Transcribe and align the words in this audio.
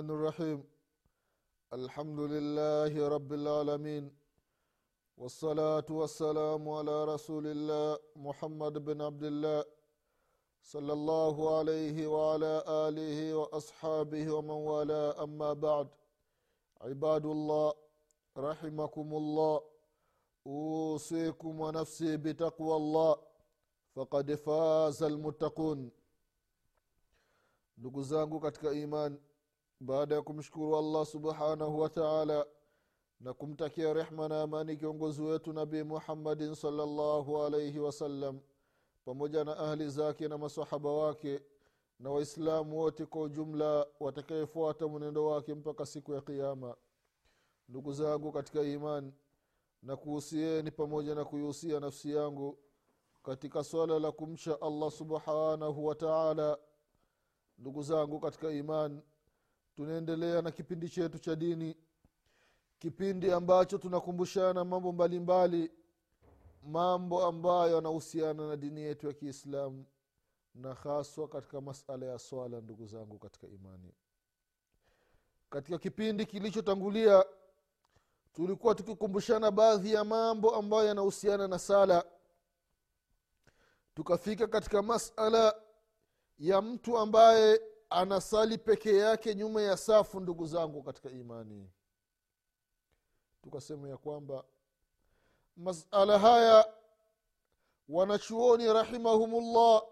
الرحمن 0.00 0.16
الرحيم. 0.18 0.60
الحمد 1.72 2.20
لله 2.34 2.92
رب 3.16 3.32
العالمين. 3.32 4.04
والصلاة 5.20 5.88
والسلام 5.90 6.62
على 6.68 6.96
رسول 7.04 7.46
الله 7.46 7.98
محمد 8.16 8.74
بن 8.88 9.02
عبد 9.02 9.24
الله 9.24 9.64
صلى 10.62 10.92
الله 10.92 11.36
عليه 11.58 11.96
وعلى 12.06 12.54
آله 12.88 13.18
وأصحابه 13.40 14.24
ومن 14.34 14.60
والاه. 14.70 15.24
أما 15.24 15.52
بعد 15.52 15.88
عباد 16.80 17.26
الله 17.26 17.72
رحمكم 18.36 19.08
الله 19.20 19.54
أوصيكم 20.46 21.60
ونفسي 21.60 22.16
بتقوى 22.16 22.76
الله 22.76 23.16
فقد 23.94 24.34
فاز 24.34 25.02
المتقون. 25.02 25.90
ndugu 27.78 28.02
zangu 28.02 28.40
iman 28.84 29.18
baada 29.80 30.14
ya 30.14 30.22
kumshukuru 30.22 30.76
allah 30.76 31.06
subhanahu 31.06 31.80
wa 31.80 31.88
taala 31.88 32.46
na 33.20 33.32
kumtakia 33.34 33.92
rehma 33.92 34.28
na 34.28 34.42
amani 34.42 34.76
kiongozi 34.76 35.22
wetu 35.22 35.52
nabii 35.52 35.82
muhammadin 35.82 36.54
salllahu 36.54 37.42
alaihi 37.42 37.78
wasallam 37.78 38.40
pamoja 39.04 39.44
na 39.44 39.56
ahli 39.56 39.88
zake 39.88 40.28
na 40.28 40.38
masahaba 40.38 40.92
wake 40.92 41.40
na 41.98 42.10
waislamu 42.10 42.78
wote 42.78 43.06
kwa 43.06 43.22
ujumla 43.22 43.86
watakayefuata 44.00 44.88
mwenendo 44.88 45.26
wake 45.26 45.54
mpaka 45.54 45.86
siku 45.86 46.12
ya 46.14 46.20
kiama 46.20 46.76
ndugu 47.68 47.92
zangu 47.92 48.32
katika 48.32 48.62
iman 48.62 49.12
na 49.82 49.96
kuhusieni 49.96 50.70
pamoja 50.70 51.14
na 51.14 51.24
kuihusia 51.24 51.80
nafsi 51.80 52.12
yangu 52.14 52.58
katika 53.22 53.64
swala 53.64 53.98
la 53.98 54.12
kumcha 54.12 54.60
allah 54.60 54.90
subhanahu 54.90 55.86
wa 55.86 55.94
taala. 55.94 56.58
Ndugu 57.58 57.82
zangu 57.82 58.20
katika 58.20 58.50
iman 58.50 59.02
tunaendelea 59.76 60.42
na 60.42 60.50
kipindi 60.50 60.88
chetu 60.88 61.18
cha 61.18 61.36
dini 61.36 61.76
kipindi 62.78 63.32
ambacho 63.32 63.78
tunakumbushana 63.78 64.64
mambo 64.64 64.92
mbalimbali 64.92 65.56
mbali, 65.58 65.72
mambo 66.72 67.26
ambayo 67.26 67.74
yanahusiana 67.74 68.48
na 68.48 68.56
dini 68.56 68.80
yetu 68.80 69.06
ya 69.06 69.12
kiislamu 69.12 69.84
na 70.54 70.74
haswa 70.74 71.28
katika 71.28 71.60
masala 71.60 72.06
ya 72.06 72.18
swala 72.18 72.60
ndugu 72.60 72.86
zangu 72.86 73.18
katika 73.18 73.46
imani. 73.46 73.92
Katika 75.50 75.78
kipindi 75.78 76.26
kilichotangulia 76.26 77.24
tulikuwa 78.32 78.74
tukikumbushana 78.74 79.50
baadhi 79.50 79.92
ya 79.92 80.04
mambo 80.04 80.54
ambayo 80.56 80.88
yanahusiana 80.88 81.48
na 81.48 81.58
sala. 81.58 82.04
Tukafika 83.94 84.46
katika 84.46 84.82
masala 84.82 85.54
ya 86.38 86.62
mtu 86.62 86.98
ambaye 86.98 87.60
anasali 87.90 88.58
peke 88.58 88.96
yake 88.96 89.34
nyuma 89.34 89.62
ya 89.62 89.76
safu 89.76 90.20
ndugu 90.20 90.46
zangu 90.46 90.82
katika 90.82 91.10
imani. 91.10 91.70
Tukasema 93.42 93.88
ya 93.88 93.96
kwamba 93.96 94.44
masala 95.56 96.18
haya 96.18 96.74
wanachuoni 97.88 98.72
rahimahumullah 98.72 99.82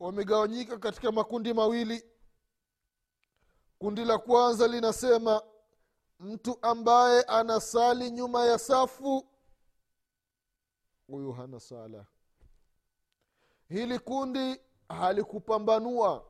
wamegawanyika 0.00 0.78
katika 0.78 1.12
makundi 1.12 1.54
mawili. 1.54 2.04
Kundi 3.78 4.04
la 4.04 4.18
kwanza 4.18 4.68
linasema 4.68 5.42
mtu 6.20 6.58
ambaye 6.62 7.22
anasali 7.22 8.10
nyuma 8.10 8.44
ya 8.44 8.58
safu 8.58 9.26
huyu 11.06 11.32
hana 11.32 11.60
sala. 11.60 12.06
Hili 13.68 13.98
kundi 13.98 14.60
halikupambanua 14.88 16.24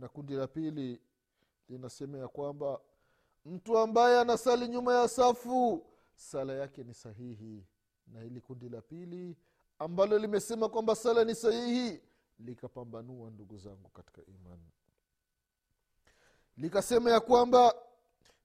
na 0.00 0.08
kundi 0.08 0.34
la 0.34 0.46
pili 0.46 1.00
linasema 1.68 2.18
ya 2.18 2.28
kwamba 2.28 2.80
mtu 3.44 3.78
ambaye 3.78 4.20
anasali 4.20 4.68
nyuma 4.68 4.94
ya 4.94 5.08
safu 5.08 5.86
sala 6.14 6.52
yake 6.52 6.84
ni 6.84 6.94
sahihi. 6.94 7.64
Na 8.06 8.20
hili 8.20 8.40
kundi 8.40 8.68
la 8.68 8.80
pili 8.80 9.36
ambalo 9.78 10.18
limesema 10.18 10.68
kwamba 10.68 10.96
sala 10.96 11.24
ni 11.24 11.34
sahihi 11.34 12.00
likapambanua 12.38 13.30
ndugu 13.30 13.58
zangu 13.58 13.88
katika 13.88 14.22
imani. 14.26 14.70
Likasema 16.56 17.10
ya 17.10 17.20
kwamba 17.20 17.74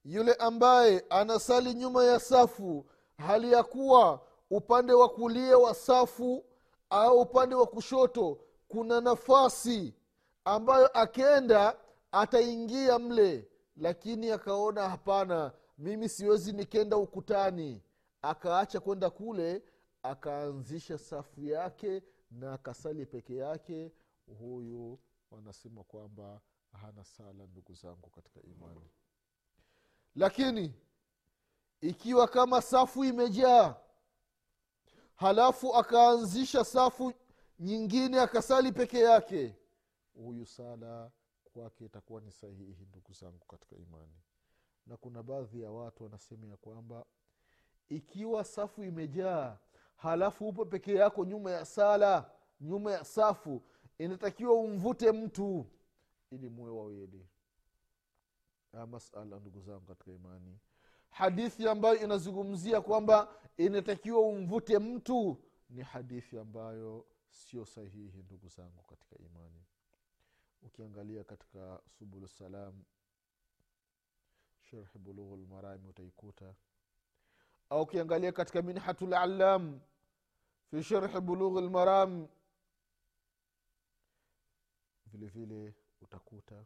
yule 0.06 0.34
ambaye 0.34 1.06
anasali 1.10 1.74
nyuma 1.74 2.04
ya 2.06 2.20
safu 2.20 2.86
hali 3.18 3.52
ya 3.52 3.64
kuwa 3.64 4.22
upande 4.50 4.94
wa 4.94 5.10
kulia 5.10 5.58
wa 5.58 5.74
safu 5.76 6.46
au 6.90 7.22
upande 7.22 7.56
wa 7.56 7.68
kushoto 7.68 8.40
kuna 8.68 9.02
nafasi 9.02 9.94
ambayo 10.46 10.88
akenda 10.88 11.78
ataingia 12.12 13.00
mle. 13.00 13.48
Lakini 13.78 14.32
akaona 14.32 14.90
hapana 14.90 15.52
mimi 15.78 16.10
siwezi 16.10 16.54
nikenda 16.54 16.98
ukutani. 16.98 17.82
Akaacha 18.22 18.80
kwenda 18.80 19.10
kule 19.10 19.64
akaanzisha 20.04 20.98
safu 20.98 21.42
yake 21.44 22.02
na 22.32 22.54
akasali 22.54 23.06
peke 23.06 23.36
yake. 23.36 23.92
Huyu 24.40 25.00
wanasema 25.32 25.84
kwamba 25.84 26.42
hana 26.82 27.04
sala 27.04 27.46
ndugu 27.52 27.74
zangu 27.74 28.10
katika 28.10 28.42
imani. 28.42 28.90
Lakini 30.16 30.74
ikiwa 31.82 32.28
kama 32.28 32.62
safu 32.62 33.04
imejaa 33.06 33.76
halafu 35.16 35.76
akaanzisha 35.76 36.64
safu 36.66 37.14
nyingine 37.60 38.20
akasali 38.20 38.72
peke 38.72 39.00
yake 39.00 39.56
huyu 40.14 40.46
sala 40.46 41.12
kwake 41.54 41.86
itakuwa 41.86 42.22
ni 42.22 42.32
sahihi 42.32 42.86
ndugu 42.90 43.14
zangu 43.14 43.46
katika 43.46 43.76
imani. 43.76 44.22
Na 44.88 44.98
kuna 44.98 45.24
baadhi 45.24 45.62
ya 45.62 45.72
watu 45.72 46.04
wanasema 46.04 46.48
ya 46.48 46.58
kwamba 46.58 47.06
ikiwa 47.90 48.44
safu 48.44 48.84
imejaa 48.84 49.58
halafu 49.96 50.48
upo 50.48 50.66
peke 50.66 50.94
yako 50.96 51.26
nyuma 51.26 51.52
ya 51.52 51.66
sala 51.66 52.32
nyuma 52.62 52.92
ya 52.92 53.04
safu 53.06 53.62
inatakiwa 53.98 54.54
umvute 54.54 55.12
mtu 55.12 55.66
ili 56.32 56.50
muwe 56.50 56.72
wawili 56.72 57.28
masala 58.88 59.40
ndugu 59.40 59.60
zangu 59.62 59.86
katika 59.86 60.12
imani. 60.12 60.60
Hadithi 61.10 61.68
ambayo 61.68 62.00
inazungumzia 62.04 62.82
kwamba 62.82 63.28
inatakiwa 63.58 64.20
umvute 64.22 64.80
mtu 64.80 65.38
ni 65.70 65.82
hadithi 65.82 66.38
ambayo 66.40 67.06
sio 67.30 67.66
sahihi 67.66 68.24
ndugu 68.24 68.48
zangu 68.48 68.84
katika 68.84 69.16
imani 69.18 69.64
ukiangalia 70.64 71.24
katika 71.24 71.82
subulu 72.00 72.28
salam 72.28 72.84
sherhi 74.62 75.00
bulughu 75.00 75.38
lmarami 75.38 75.88
utaikuta. 75.90 76.56
Au 77.70 77.82
ukiangalia 77.82 78.32
katika 78.32 78.62
minhatu 78.62 79.08
lalam 79.08 79.80
fi 80.70 80.84
sherhi 80.84 81.20
bulughi 81.22 81.62
lmaram 81.62 82.28
vile 85.06 85.28
vile 85.28 85.76
utakuta. 86.02 86.66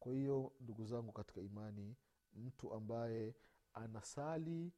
Kwa 0.00 0.12
hiyo 0.12 0.52
ndugu 0.60 0.84
zangu 0.84 1.12
katika 1.12 1.40
imani 1.40 1.96
mtu 2.32 2.74
ambaye 2.74 3.34
anasali 3.74 4.72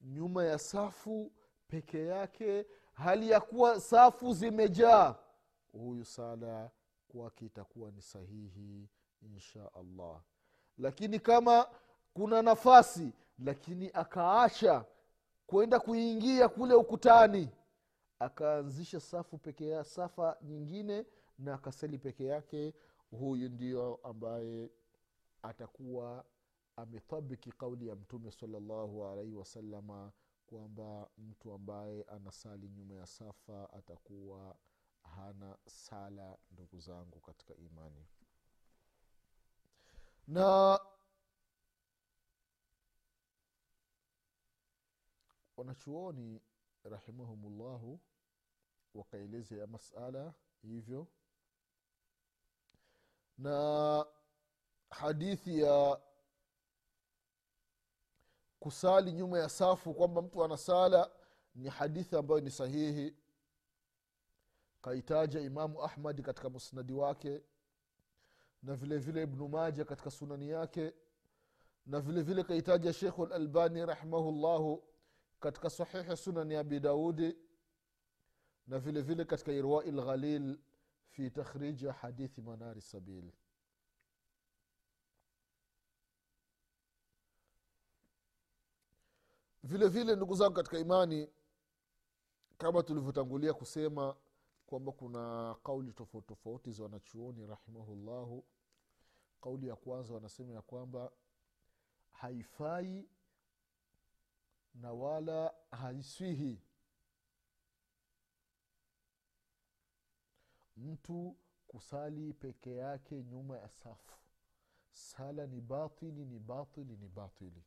nyuma 0.00 0.44
ya 0.44 0.58
safu 0.58 1.32
peke 1.68 2.06
yake 2.06 2.66
hali 2.92 3.30
ya 3.30 3.40
kuwa 3.40 3.80
safu 3.80 4.32
zimejaa 4.32 5.18
huyu 5.72 6.04
sala 6.04 6.70
kwake 7.08 7.46
itakuwa 7.46 7.90
ni 7.90 8.02
sahihi 8.02 8.88
insha 9.22 9.74
allah. 9.74 10.22
Lakini 10.78 11.20
kama 11.20 11.68
kuna 12.14 12.42
nafasi 12.42 13.12
lakini 13.38 13.90
akaacha 13.94 14.84
kwenda 15.46 15.80
kuingia 15.80 16.48
kule 16.48 16.74
ukutani 16.74 17.48
akaanzisha 18.18 19.00
safu 19.00 19.38
pekea, 19.38 19.84
safa 19.84 20.36
nyingine 20.42 21.06
na 21.38 21.54
akasali 21.54 21.98
peke 21.98 22.24
yake 22.24 22.74
huyu 23.10 23.48
ndio 23.48 24.00
ambaye 24.02 24.70
atakuwa 25.42 26.24
ametabiki 26.76 27.52
kauli 27.52 27.88
ya 27.88 27.94
mtume 27.94 28.30
salallahu 28.30 29.06
alaihi 29.06 29.34
wasalama 29.34 30.12
kwamba 30.46 31.08
mtu 31.18 31.52
ambaye 31.52 32.02
anasali 32.02 32.68
nyuma 32.68 32.94
ya 32.94 33.06
safa 33.06 33.72
atakuwa 33.72 34.56
hana 35.02 35.58
sala 35.66 36.38
ndugu 36.50 36.78
zangu 36.80 37.20
katika 37.20 37.54
imani. 37.54 38.06
Na 40.26 40.80
wanachuoni 45.56 46.40
rahimahumullahu 46.84 48.00
wakaeleza 48.94 49.56
ya 49.56 49.66
masala 49.66 50.34
hivyo. 50.62 51.06
Na 53.38 54.06
hadithi 54.90 55.60
ya 55.60 56.00
kusali 58.60 59.12
nyuma 59.12 59.38
ya 59.38 59.48
safu 59.48 59.94
kwamba 59.94 60.22
mtu 60.22 60.44
ana 60.44 60.56
sala 60.56 61.10
ni 61.54 61.68
hadithi 61.68 62.16
ambayo 62.16 62.40
ni 62.40 62.50
sahihi 62.50 63.16
kaitaja 64.82 65.40
imamu 65.40 65.82
ahmadi 65.82 66.22
katika 66.22 66.50
musnadi 66.50 66.92
wake 66.92 67.42
na 68.62 68.74
vile 68.76 68.98
vile 68.98 69.22
ibnu 69.22 69.48
maja 69.48 69.84
katika 69.84 70.10
sunani 70.10 70.48
yake 70.48 70.94
na 71.86 72.00
vile 72.00 72.22
vile 72.22 72.42
kaitaja 72.44 72.92
shekhu 72.92 73.26
lalbani 73.26 73.86
rahimahullahu 73.86 74.84
katika 75.40 75.70
sahihi 75.70 76.16
sunani 76.16 76.54
abi 76.56 76.80
daudi 76.80 77.36
na 78.66 78.78
vile 78.78 79.02
vile 79.02 79.24
katika 79.24 79.52
irwai 79.52 79.90
lghalil 79.90 80.58
fi 81.08 81.30
takhriji 81.30 81.86
hadithi 81.86 82.42
manari 82.42 82.80
sabil. 82.80 83.32
Vile 89.62 89.88
vile 89.88 90.16
ndugu 90.16 90.34
zangu 90.34 90.54
katika 90.54 90.78
imani 90.78 91.28
kama 92.58 92.82
tulivyotangulia 92.82 93.54
kusema 93.54 94.16
kwamba 94.72 94.92
kuna 94.92 95.54
kauli 95.64 95.92
tofauti 95.92 96.26
tofauti 96.28 96.72
za 96.72 96.82
wanachuoni 96.82 97.46
rahimahullahu. 97.46 98.44
Kauli 99.40 99.68
ya 99.68 99.76
kwanza 99.76 100.14
wanasema 100.14 100.54
ya 100.54 100.62
kwamba 100.62 101.12
haifai 102.10 103.08
na 104.74 104.92
wala 104.92 105.54
haiswihi 105.70 106.62
mtu 110.76 111.36
kusali 111.68 112.32
peke 112.34 112.74
yake 112.76 113.22
nyuma 113.24 113.58
ya 113.58 113.68
safu. 113.68 114.18
Sala 114.90 115.46
ni 115.46 115.60
batili 115.60 116.24
ni 116.24 116.38
batili 116.38 116.96
ni 116.96 117.08
batili. 117.08 117.64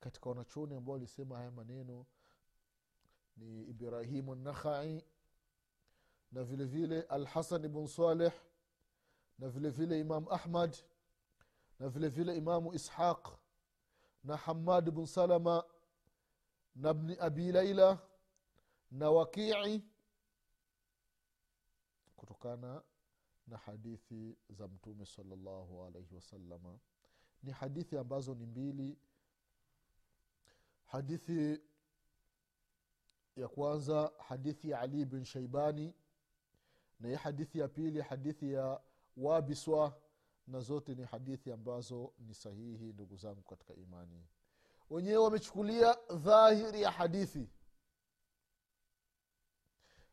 Katika 0.00 0.28
wanachuoni 0.28 0.74
ambao 0.74 0.92
walisema 0.92 1.36
haya 1.36 1.50
maneno 1.50 2.06
ni 3.36 3.62
ibrahimu 3.64 4.34
nakhai 4.34 5.04
na 6.34 6.44
vile 6.44 6.64
vile 6.64 7.02
alhasan 7.02 7.68
bn 7.68 7.86
saleh 7.86 8.32
na 9.38 9.48
vile 9.48 9.70
vile 9.70 10.00
imam 10.00 10.28
ahmad 10.28 10.76
na 11.78 11.88
vile 11.88 12.08
vile 12.08 12.36
imamu 12.36 12.74
ishaq 12.74 13.28
na 14.24 14.36
hamad 14.36 14.90
bn 14.90 15.06
salama 15.06 15.64
na 16.74 16.94
bni 16.94 17.16
abi 17.20 17.52
laila 17.52 17.98
na 18.90 19.10
wakii 19.10 19.82
kutokana 22.16 22.82
na 23.46 23.56
hadithi 23.56 24.36
za 24.50 24.68
mtume 24.68 25.06
salllahu 25.06 25.84
alaihi 25.84 26.14
wasalama 26.14 26.78
ni 27.42 27.52
hadithi 27.52 27.98
ambazo 27.98 28.34
ni 28.34 28.46
mbili. 28.46 28.98
Hadithi 30.84 31.60
ya 33.36 33.48
kwanza 33.48 34.12
hadithi 34.18 34.70
ya 34.70 34.80
ali 34.80 35.04
bin 35.04 35.24
shaibani 35.24 35.94
na 37.04 37.10
hii 37.10 37.16
hadithi 37.16 37.58
ya 37.58 37.68
pili 37.68 38.00
hadithi 38.00 38.52
ya 38.52 38.80
wabiswa 39.16 40.00
na 40.46 40.60
zote 40.60 40.94
ni 40.94 41.04
hadithi 41.04 41.52
ambazo 41.52 42.12
ni 42.18 42.34
sahihi 42.34 42.92
ndugu 42.92 43.16
zangu 43.16 43.42
katika 43.42 43.74
imani. 43.74 44.26
Wenyewe 44.90 45.16
wamechukulia 45.16 45.96
dhahiri 46.10 46.82
ya 46.82 46.90
hadithi. 46.90 47.48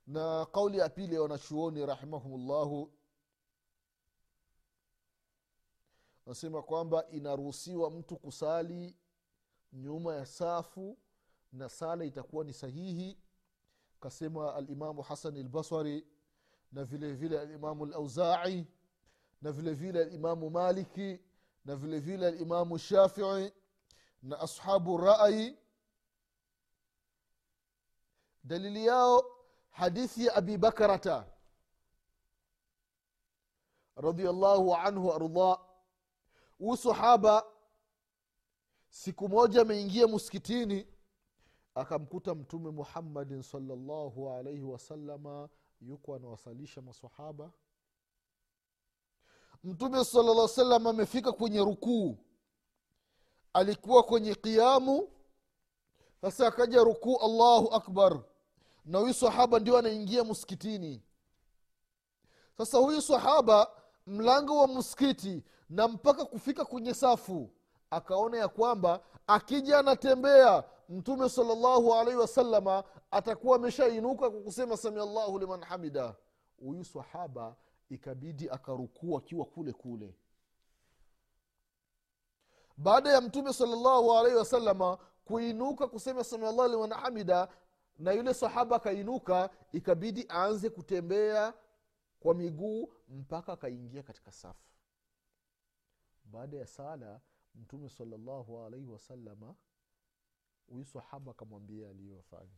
Na 0.07 0.45
kauli 0.45 0.77
ya 0.77 0.89
pili 0.89 1.15
ya 1.15 1.21
wanachuoni 1.21 1.85
rahimahumllahu 1.85 2.93
anasema 6.25 6.61
kwamba 6.61 7.09
inaruhusiwa 7.09 7.91
mtu 7.91 8.17
kusali 8.17 8.95
nyuma 9.73 10.15
ya 10.15 10.25
safu 10.25 10.97
na 11.51 11.69
sala 11.69 12.05
itakuwa 12.05 12.43
ni 12.43 12.53
sahihi. 12.53 13.17
Kasema 13.99 14.55
alimamu 14.55 15.01
hasani 15.01 15.43
lbasari 15.43 16.07
na 16.71 16.83
vile 16.83 17.13
vile 17.13 17.39
alimamu 17.39 17.85
lauzai 17.85 18.67
na 19.41 19.51
vile 19.51 19.73
vile 19.73 20.01
alimamu 20.01 20.49
maliki 20.49 21.19
na 21.65 21.75
vile 21.75 21.99
vile 21.99 22.27
alimamu 22.27 22.77
shafii 22.77 23.51
na 24.23 24.39
ashabu 24.39 24.97
rai. 24.97 25.57
Dalili 28.43 28.85
yao 28.85 29.23
hadithi 29.69 30.25
ya 30.25 30.35
abi 30.35 30.57
bakarata 30.57 31.27
radiallahu 33.95 34.75
anhu 34.75 35.07
waardah 35.07 35.59
huu 36.59 36.75
sahaba 36.77 37.43
siku 38.89 39.29
moja 39.29 39.61
ameingia 39.61 40.07
muskitini 40.07 40.87
akamkuta 41.75 42.35
mtume 42.35 42.69
muhammadin 42.71 43.41
salllahu 43.41 44.29
alaihi 44.33 44.61
wasalama 44.61 45.49
yuko 45.81 46.15
anawasalisha 46.15 46.81
masahaba 46.81 47.51
mtume 49.63 50.05
sala 50.05 50.47
salam 50.47 50.87
amefika 50.87 51.31
kwenye 51.31 51.59
rukuu. 51.59 52.17
Alikuwa 53.53 54.03
kwenye 54.03 54.35
qiamu 54.35 55.09
sasa 56.21 56.47
akaja 56.47 56.83
rukuu 56.83 57.17
allahu 57.17 57.75
akbar. 57.75 58.23
Na 58.85 58.99
huyu 58.99 59.13
sahaba 59.13 59.59
ndio 59.59 59.77
anaingia 59.77 60.23
msikitini. 60.23 61.01
Sasa 62.57 62.77
huyu 62.77 63.01
sahaba 63.01 63.71
mlango 64.07 64.57
wa 64.57 64.67
msikiti 64.67 65.43
na 65.69 65.87
mpaka 65.87 66.25
kufika 66.25 66.65
kwenye 66.65 66.93
safu 66.93 67.49
akaona 67.89 68.37
ya 68.37 68.47
kwamba 68.47 69.03
akija 69.27 69.79
anatembea 69.79 70.63
mtume 70.89 71.29
salllahu 71.29 71.93
alaihi 71.93 72.19
wasalama 72.19 72.83
atakuwa 73.11 73.55
ameshainuka 73.55 74.29
kwa 74.31 74.41
kusema 74.41 74.77
samia 74.77 75.05
llahu 75.05 75.39
liman 75.39 75.63
hamida. 75.63 76.15
Huyu 76.59 76.85
sahaba 76.85 77.55
ikabidi 77.89 78.49
akarukuu 78.49 79.17
akiwa 79.17 79.45
kule 79.45 79.73
kule. 79.73 80.15
Baada 82.77 83.09
ya 83.13 83.21
mtume 83.21 83.53
salllahu 83.53 84.13
alaihi 84.13 84.37
wasalama 84.37 84.97
kuinuka 85.25 85.87
kusema 85.87 86.23
samiallahu 86.23 86.69
liman 86.69 86.93
hamida 86.93 87.47
na 87.99 88.11
yule 88.11 88.33
sahaba 88.33 88.75
akainuka 88.75 89.49
ikabidi 89.71 90.25
aanze 90.29 90.69
kutembea 90.69 91.53
kwa 92.19 92.33
miguu 92.35 92.93
mpaka 93.07 93.53
akaingia 93.53 94.03
katika 94.03 94.31
safu. 94.31 94.69
Baada 96.23 96.57
ya 96.57 96.67
sala 96.67 97.21
mtume 97.55 97.89
salllahu 97.89 98.59
alaihi 98.65 98.87
wasalama 98.87 99.55
huyu 100.67 100.85
sahaba 100.85 101.31
akamwambia 101.31 101.89
aliyofanya 101.89 102.57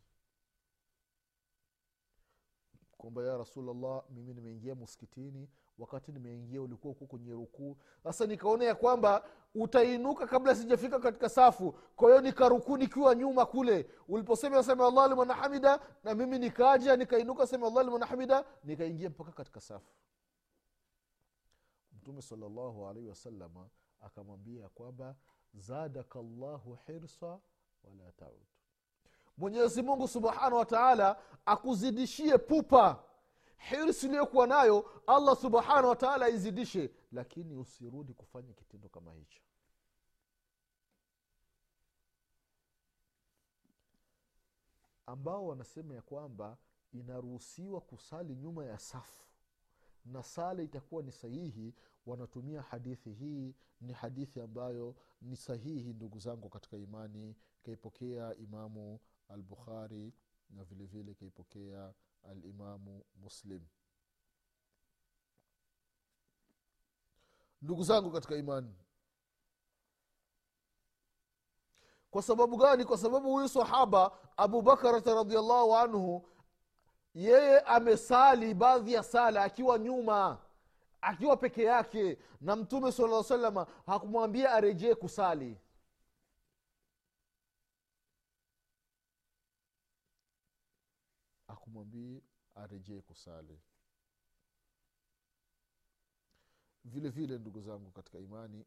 kwamba 3.03 3.23
ya 3.23 3.37
rasulllah 3.37 4.03
mimi 4.09 4.33
nimeingia 4.33 4.75
muskitini 4.75 5.49
wakati 5.77 6.11
nimeingia 6.11 6.61
ulikuwa 6.61 6.93
huko 6.93 7.05
kwenye 7.05 7.31
rukuu. 7.31 7.77
Sasa 8.03 8.25
nikaona 8.25 8.65
ya 8.65 8.75
kwamba 8.75 9.25
utainuka 9.55 10.27
kabla 10.27 10.55
sijafika 10.55 10.99
katika 10.99 11.29
safu. 11.29 11.71
Kwa 11.95 12.09
hiyo 12.09 12.21
nikarukuu 12.21 12.77
nikiwa 12.77 13.15
nyuma 13.15 13.45
kule. 13.45 13.89
Uliposema 14.07 14.63
sema 14.63 14.87
allah 14.87 15.09
liman 15.09 15.27
hamida 15.31 15.79
na 16.03 16.15
mimi 16.15 16.39
nikaja 16.39 16.97
nikainuka 16.97 17.47
sema 17.47 17.67
allah 17.67 17.85
liman 17.85 18.03
hamida 18.03 18.45
nikaingia 18.63 19.09
mpaka 19.09 19.31
katika 19.31 19.61
safu. 19.61 19.93
Mtume 21.93 22.21
salllahu 22.21 22.87
alaihi 22.87 23.09
wasalama 23.09 23.69
akamwambia 24.01 24.69
kwamba 24.69 25.15
zadaka 25.53 26.19
llahu 26.21 26.77
hirsa 26.87 27.39
wala 27.83 28.11
taud 28.17 28.43
mwenyezi 29.37 29.81
mungu 29.81 30.07
subhanahu 30.07 30.55
wa 30.55 30.65
taala 30.65 31.17
akuzidishie 31.45 32.37
pupa. 32.37 33.03
Hirsi 33.57 34.05
iliyokuwa 34.05 34.47
nayo 34.47 35.01
allah 35.07 35.35
subhanahu 35.35 35.89
wa 35.89 35.95
taala 35.95 36.25
aizidishe. 36.25 36.91
Lakini 37.11 37.55
usirudi 37.55 38.13
kufanya 38.13 38.53
kitendo 38.53 38.89
kama 38.89 39.13
hicho. 39.13 39.41
Ambao 45.05 45.47
wanasema 45.47 45.95
ya 45.95 46.01
kwamba 46.01 46.57
inaruhusiwa 46.93 47.81
kusali 47.81 48.35
nyuma 48.35 48.65
ya 48.65 48.79
safu. 48.79 49.23
Na 50.05 50.23
sala 50.23 50.63
itakuwa 50.63 51.03
ni 51.03 51.11
sahihi 51.11 51.73
wanatumia 52.05 52.61
hadithi 52.61 53.11
hii 53.13 53.55
ni 53.81 53.93
hadithi 53.93 54.41
ambayo 54.41 54.95
ni 55.21 55.35
sahihi 55.35 55.93
ndugu 55.93 56.19
zangu 56.19 56.49
katika 56.49 56.77
imani. 56.77 57.35
Kaipokea 57.63 58.35
imamu 58.35 58.99
albukhari 59.33 60.13
na 60.49 60.63
vile 60.63 60.85
vile 60.85 61.13
kaipokea 61.13 61.93
alimamu 62.23 63.05
muslim. 63.15 63.61
Ndugu 67.61 67.83
zangu 67.83 68.11
katika 68.11 68.35
imani 68.35 68.75
kwa 72.11 72.21
sababu 72.21 72.57
gani? 72.57 72.85
Kwa 72.85 72.97
sababu 72.97 73.31
huyu 73.31 73.49
sahaba 73.49 74.11
abubakarata 74.37 75.15
radiallahu 75.15 75.75
anhu 75.75 76.29
yeye 77.13 77.59
amesali 77.59 78.53
baadhi 78.53 78.93
ya 78.93 79.03
sala 79.03 79.43
akiwa 79.43 79.79
nyuma 79.79 80.37
akiwa 81.01 81.37
peke 81.37 81.63
yake. 81.63 82.17
Na 82.41 82.55
mtume 82.55 82.91
sala 82.91 83.23
salama 83.23 83.67
hakumwambia 83.85 84.51
arejee 84.51 84.95
kusali 84.95 85.57
hakumwambii 92.03 92.21
arejee 92.55 93.01
kusali. 93.01 93.59
Vile 96.85 97.09
vile 97.09 97.37
ndugu 97.37 97.61
zangu 97.61 97.91
katika 97.91 98.19
imani 98.19 98.65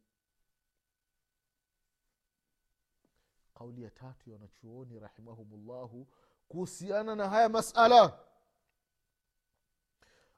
kauli 3.54 3.82
ya 3.82 3.90
tatu 3.90 4.30
ya 4.30 4.36
wanachuoni 4.36 4.98
rahimahumullahu 5.00 6.06
kuhusiana 6.48 7.14
na 7.16 7.28
haya 7.28 7.48
masala. 7.48 8.18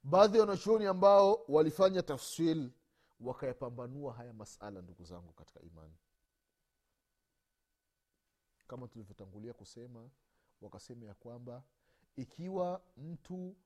Baadhi 0.03 0.35
ya 0.39 0.41
wanachuoni 0.45 0.87
ambao 0.87 1.45
walifanya 1.49 2.03
tafsil 2.03 2.71
wakayapambanua 3.21 4.13
haya 4.13 4.33
masala 4.33 4.83
ndugu 4.83 5.05
zangu 5.05 5.33
katika 5.33 5.61
imani. 5.61 5.97
Kama 8.69 8.89
tulivyotangulia 8.89 9.53
kusema 9.53 10.11
wakasema 10.61 11.07
ya 11.07 11.15
kwamba 11.15 11.63
ikiwa 12.19 12.81
mtu 12.97 13.57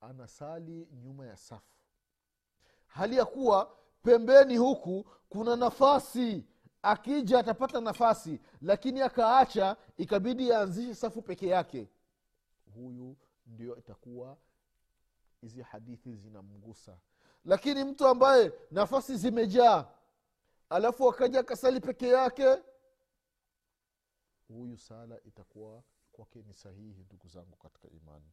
anasali 0.00 0.88
nyuma 0.92 1.26
ya 1.26 1.36
safu. 1.36 1.76
Hali 2.86 3.16
ya 3.16 3.24
kuwa 3.24 3.76
pembeni 4.02 4.56
huku 4.56 5.06
kuna 5.28 5.56
nafasi 5.56 6.44
akija 6.82 7.38
atapata 7.38 7.80
nafasi 7.80 8.40
lakini 8.62 9.00
akaacha 9.00 9.76
ikabidi 9.96 10.52
aanzishe 10.52 10.94
safu 10.94 11.22
peke 11.22 11.46
yake. 11.46 11.88
Huyu 12.74 13.16
ndio 13.46 13.76
itakuwa 13.76 14.36
hizi 15.40 15.62
hadithi 15.62 16.14
zinamgusa. 16.16 16.98
Lakini 17.44 17.84
mtu 17.84 18.06
ambaye 18.06 18.52
nafasi 18.70 19.16
zimejaa 19.16 19.86
alafu 20.70 21.08
akaja 21.10 21.40
akasali 21.40 21.80
peke 21.80 22.08
yake 22.08 22.56
huyu 24.48 24.76
sala 24.78 25.20
itakuwa 25.24 25.82
kwake 26.16 26.42
ni 26.42 26.54
sahihi 26.54 27.04
ndugu 27.04 27.28
zangu 27.28 27.56
katika 27.56 27.88
imani. 27.90 28.32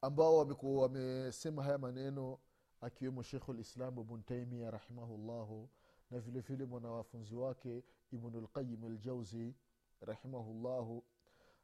Ambao 0.00 0.46
wamesema 0.62 1.62
haya 1.62 1.78
maneno 1.78 2.38
akiwemo 2.80 3.22
shekhu 3.22 3.52
lislamu 3.52 4.00
ibn 4.00 4.22
taimia 4.22 4.70
rahimahullahu 4.70 5.68
na 6.10 6.20
vile 6.20 6.64
mwanawafunzi 6.64 7.34
wake 7.34 7.84
ibnulqayim 8.10 8.84
aljauzi 8.84 9.54
rahimahullahu. 10.00 11.04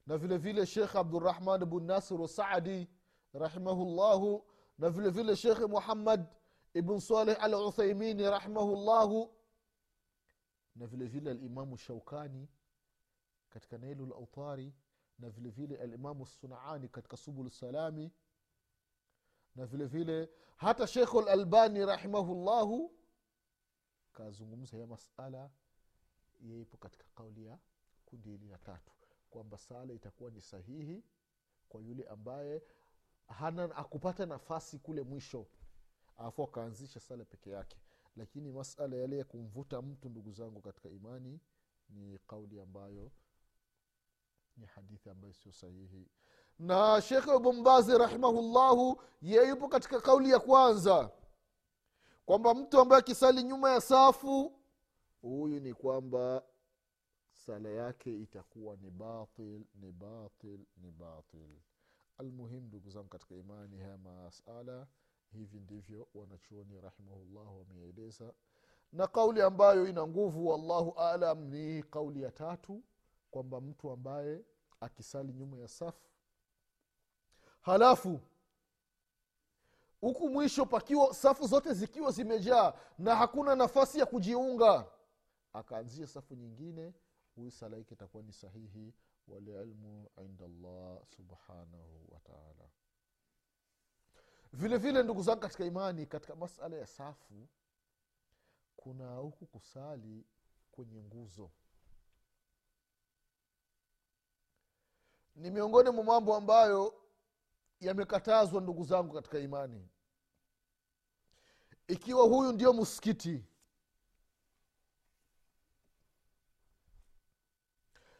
Na 0.06 0.18
vile 0.18 0.38
vile 0.38 0.66
shekh 0.66 0.96
abdurahman 0.96 1.64
bn 1.64 1.84
nasir 1.84 2.28
saadi 2.28 2.88
rahimahullahu. 3.32 4.44
Na 4.78 4.90
vile 4.90 5.10
vile 5.10 5.36
shekhe 5.36 5.66
muhammad 5.66 6.26
ibn 6.74 6.98
saleh 7.00 7.36
al 7.40 7.54
uthaimini 7.54 8.22
rahimahullahu. 8.22 9.34
Na 10.76 10.86
vile 10.86 11.30
alimamu 11.30 11.76
shaukani 11.78 12.48
katika 13.52 13.78
nailu 13.78 14.06
lautari 14.06 14.74
na 15.18 15.30
vile 15.30 15.50
vile 15.50 15.76
alimamu 15.76 16.26
sunaani 16.26 16.88
katika 16.88 17.16
subul 17.16 17.50
salami 17.50 18.12
na 19.54 19.66
vile 19.66 19.86
vile 19.86 20.30
hata 20.56 20.86
shekhu 20.86 21.20
lalbani 21.20 21.86
rahimahullahu 21.86 22.94
kazungumza 24.12 24.78
ya 24.78 24.86
masala 24.86 25.50
yeipo 26.40 26.76
katika 26.76 27.04
kauli 27.14 27.44
ya 27.46 27.58
kundi 28.04 28.30
hili 28.30 28.48
la 28.48 28.58
tatu 28.58 28.92
kwamba 29.30 29.58
sala 29.58 29.92
itakuwa 29.92 30.30
ni 30.30 30.42
sahihi 30.42 31.04
kwa 31.68 31.82
yule 31.82 32.04
ambaye 32.04 32.62
hana 33.26 33.76
akupata 33.76 34.26
nafasi 34.26 34.78
kule 34.78 35.02
mwisho 35.02 35.46
alafu 36.16 36.42
akaanzisha 36.42 37.00
sala 37.00 37.24
peke 37.24 37.50
yake. 37.50 37.76
Lakini 38.16 38.52
masala 38.52 38.96
yale 38.96 39.18
ya 39.18 39.24
kumvuta 39.24 39.82
mtu 39.82 40.08
ndugu 40.08 40.32
zangu 40.32 40.60
katika 40.60 40.88
imani 40.88 41.40
ni 41.88 42.18
kauli 42.18 42.60
ambayo 42.60 43.12
ni 44.56 44.66
hadithi 44.66 45.10
ambayo 45.10 45.32
sio 45.34 45.52
sahihi. 45.52 46.08
Na 46.58 47.00
shekhe 47.00 47.38
bumbazi 47.38 47.98
rahimahullahu 47.98 49.02
ye 49.22 49.48
yupo 49.48 49.68
katika 49.68 50.00
kauli 50.00 50.30
ya 50.30 50.38
kwanza 50.40 51.10
kwamba 52.26 52.54
mtu 52.54 52.80
ambaye 52.80 53.00
akisali 53.00 53.42
nyuma 53.44 53.70
ya 53.70 53.80
safu 53.80 54.52
huyu 55.22 55.60
ni 55.60 55.74
kwamba 55.74 56.42
sala 57.32 57.68
yake 57.68 58.22
itakuwa 58.22 58.76
ni 58.76 58.90
batil 58.90 59.64
ni 59.74 59.92
batil 59.92 60.60
ni 60.76 60.90
batil. 60.92 61.58
Almuhimu 62.18 62.66
ndugu 62.66 62.90
zangu 62.90 63.08
katika 63.08 63.34
imani 63.34 63.78
haya 63.78 63.98
masala 63.98 64.86
hivi 65.32 65.60
ndivyo 65.60 66.08
wanachuoni 66.14 66.80
rahimahullah 66.80 67.58
wameeleza. 67.58 68.32
Na 68.92 69.06
kauli 69.06 69.42
ambayo 69.42 69.88
ina 69.88 70.06
nguvu 70.06 70.46
wallahu 70.48 70.90
alam 71.00 71.44
ni 71.44 71.82
kauli 71.82 72.22
ya 72.22 72.30
tatu 72.30 72.82
kwamba 73.32 73.60
mtu 73.60 73.90
ambaye 73.90 74.40
akisali 74.80 75.32
nyuma 75.32 75.58
ya 75.58 75.68
safu. 75.68 76.08
Halafu 77.60 78.20
huku 80.00 80.28
mwisho 80.28 80.66
pakiwa 80.66 81.14
safu 81.14 81.46
zote 81.46 81.74
zikiwa 81.74 82.10
zimejaa 82.10 82.72
na 82.98 83.16
hakuna 83.16 83.54
nafasi 83.56 83.98
ya 83.98 84.06
kujiunga. 84.06 84.86
Akaanzia 85.52 86.06
safu 86.06 86.34
nyingine 86.34 86.92
huyu 87.34 87.50
sala 87.50 87.76
yake 87.76 87.94
itakuwa 87.94 88.22
ni 88.22 88.32
sahihi 88.32 88.94
walilmu 89.28 90.10
inda 90.24 90.48
llah 90.48 90.98
subhanahu 91.16 92.08
wataala 92.10 92.68
vile 94.52 94.76
vile 94.78 95.02
ndugu 95.02 95.22
zangu 95.22 95.40
katika 95.40 95.64
imani 95.64 96.06
katika 96.06 96.34
masala 96.36 96.76
ya 96.76 96.86
safu 96.86 97.48
kuna 98.76 99.14
huku 99.16 99.46
kusali 99.46 100.24
kwenye 100.72 101.02
nguzo 101.02 101.50
ni 105.34 105.50
miongoni 105.50 105.90
mwa 105.90 106.04
mambo 106.04 106.36
ambayo 106.36 106.94
yamekatazwa 107.80 108.60
ndugu 108.60 108.84
zangu 108.84 109.14
katika 109.14 109.38
imani. 109.38 109.88
Ikiwa 111.88 112.24
huyu 112.26 112.52
ndio 112.52 112.72
msikiti 112.72 113.44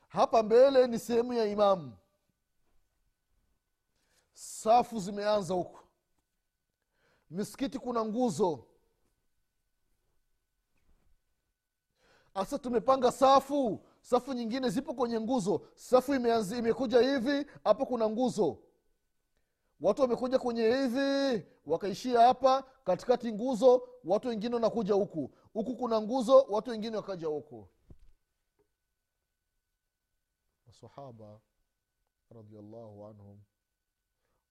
hapa 0.09 0.43
mbele 0.43 0.87
ni 0.87 0.99
sehemu 0.99 1.33
ya 1.33 1.45
imamu. 1.47 1.97
Safu 4.33 5.01
zimeanza 5.01 5.55
huko. 5.55 5.89
Misikiti 7.31 7.79
kuna 7.79 8.05
nguzo. 8.05 8.67
Hasa 12.35 12.59
tumepanga 12.59 13.13
safu 13.13 13.87
safu 14.03 14.33
nyingine 14.33 14.69
zipo 14.71 14.95
kwenye 14.95 15.21
nguzo. 15.21 15.67
Safu 15.75 16.15
imeanzi, 16.15 16.59
imekuja 16.59 17.01
hivi 17.01 17.47
hapo 17.65 17.87
kuna 17.87 18.09
nguzo. 18.11 18.59
Watu 19.81 20.03
wamekuja 20.03 20.39
kwenye 20.39 20.63
hivi 20.77 21.47
wakaishia 21.67 22.21
hapa 22.21 22.63
katikati 22.85 23.33
nguzo 23.33 23.89
watu 24.05 24.29
wengine 24.29 24.55
wanakuja 24.55 24.95
huku. 24.95 25.31
Huku 25.53 25.77
kuna 25.77 26.01
nguzo 26.01 26.43
watu 26.43 26.71
wengine 26.71 26.97
wakaja 26.97 27.27
huku. 27.27 27.69
Masahaba 30.67 31.41
radiallahu 32.31 33.07
anhum 33.07 33.41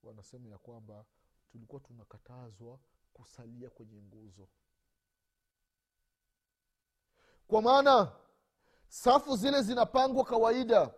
wanasema 0.04 0.50
ya 0.50 0.58
kwamba 0.58 1.06
tulikuwa 1.52 1.82
tunakatazwa 1.82 2.80
kusalia 3.14 3.70
kwenye 3.70 4.02
nguzo. 4.02 4.48
Kwa 7.48 7.62
maana 7.62 8.12
safu 8.92 9.36
zile 9.36 9.62
zinapangwa 9.62 10.24
kawaida. 10.26 10.94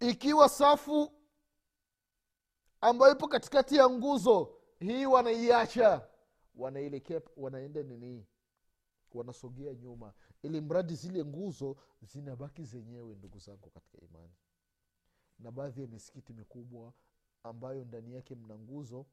Ikiwa 0.00 0.48
safu 0.48 1.12
ambayo 2.80 3.12
ipo 3.12 3.28
katikati 3.28 3.76
ya 3.76 3.90
nguzo 3.90 4.54
hii 4.78 5.06
wanaiacha. 5.06 6.08
Wanaelekea 6.54 7.20
wanaenda 7.36 7.82
nini? 7.82 8.26
Wanasogea 9.14 9.74
nyuma. 9.74 10.12
Ili 10.42 10.60
mradi 10.60 10.94
zile 10.94 11.24
nguzo 11.24 11.76
zinabaki 12.02 12.64
zenyewe 12.64 13.14
ndugu 13.14 13.38
zangu 13.38 13.70
katika 13.70 13.98
imani. 14.00 14.34
Na 15.38 15.50
baadhi 15.50 15.80
ya 15.80 15.86
misikiti 15.86 16.32
mikubwa 16.32 16.92
ambayo 17.42 17.84
ndani 17.84 18.14
yake 18.14 18.34
mna 18.34 18.58
nguzo 18.58 19.06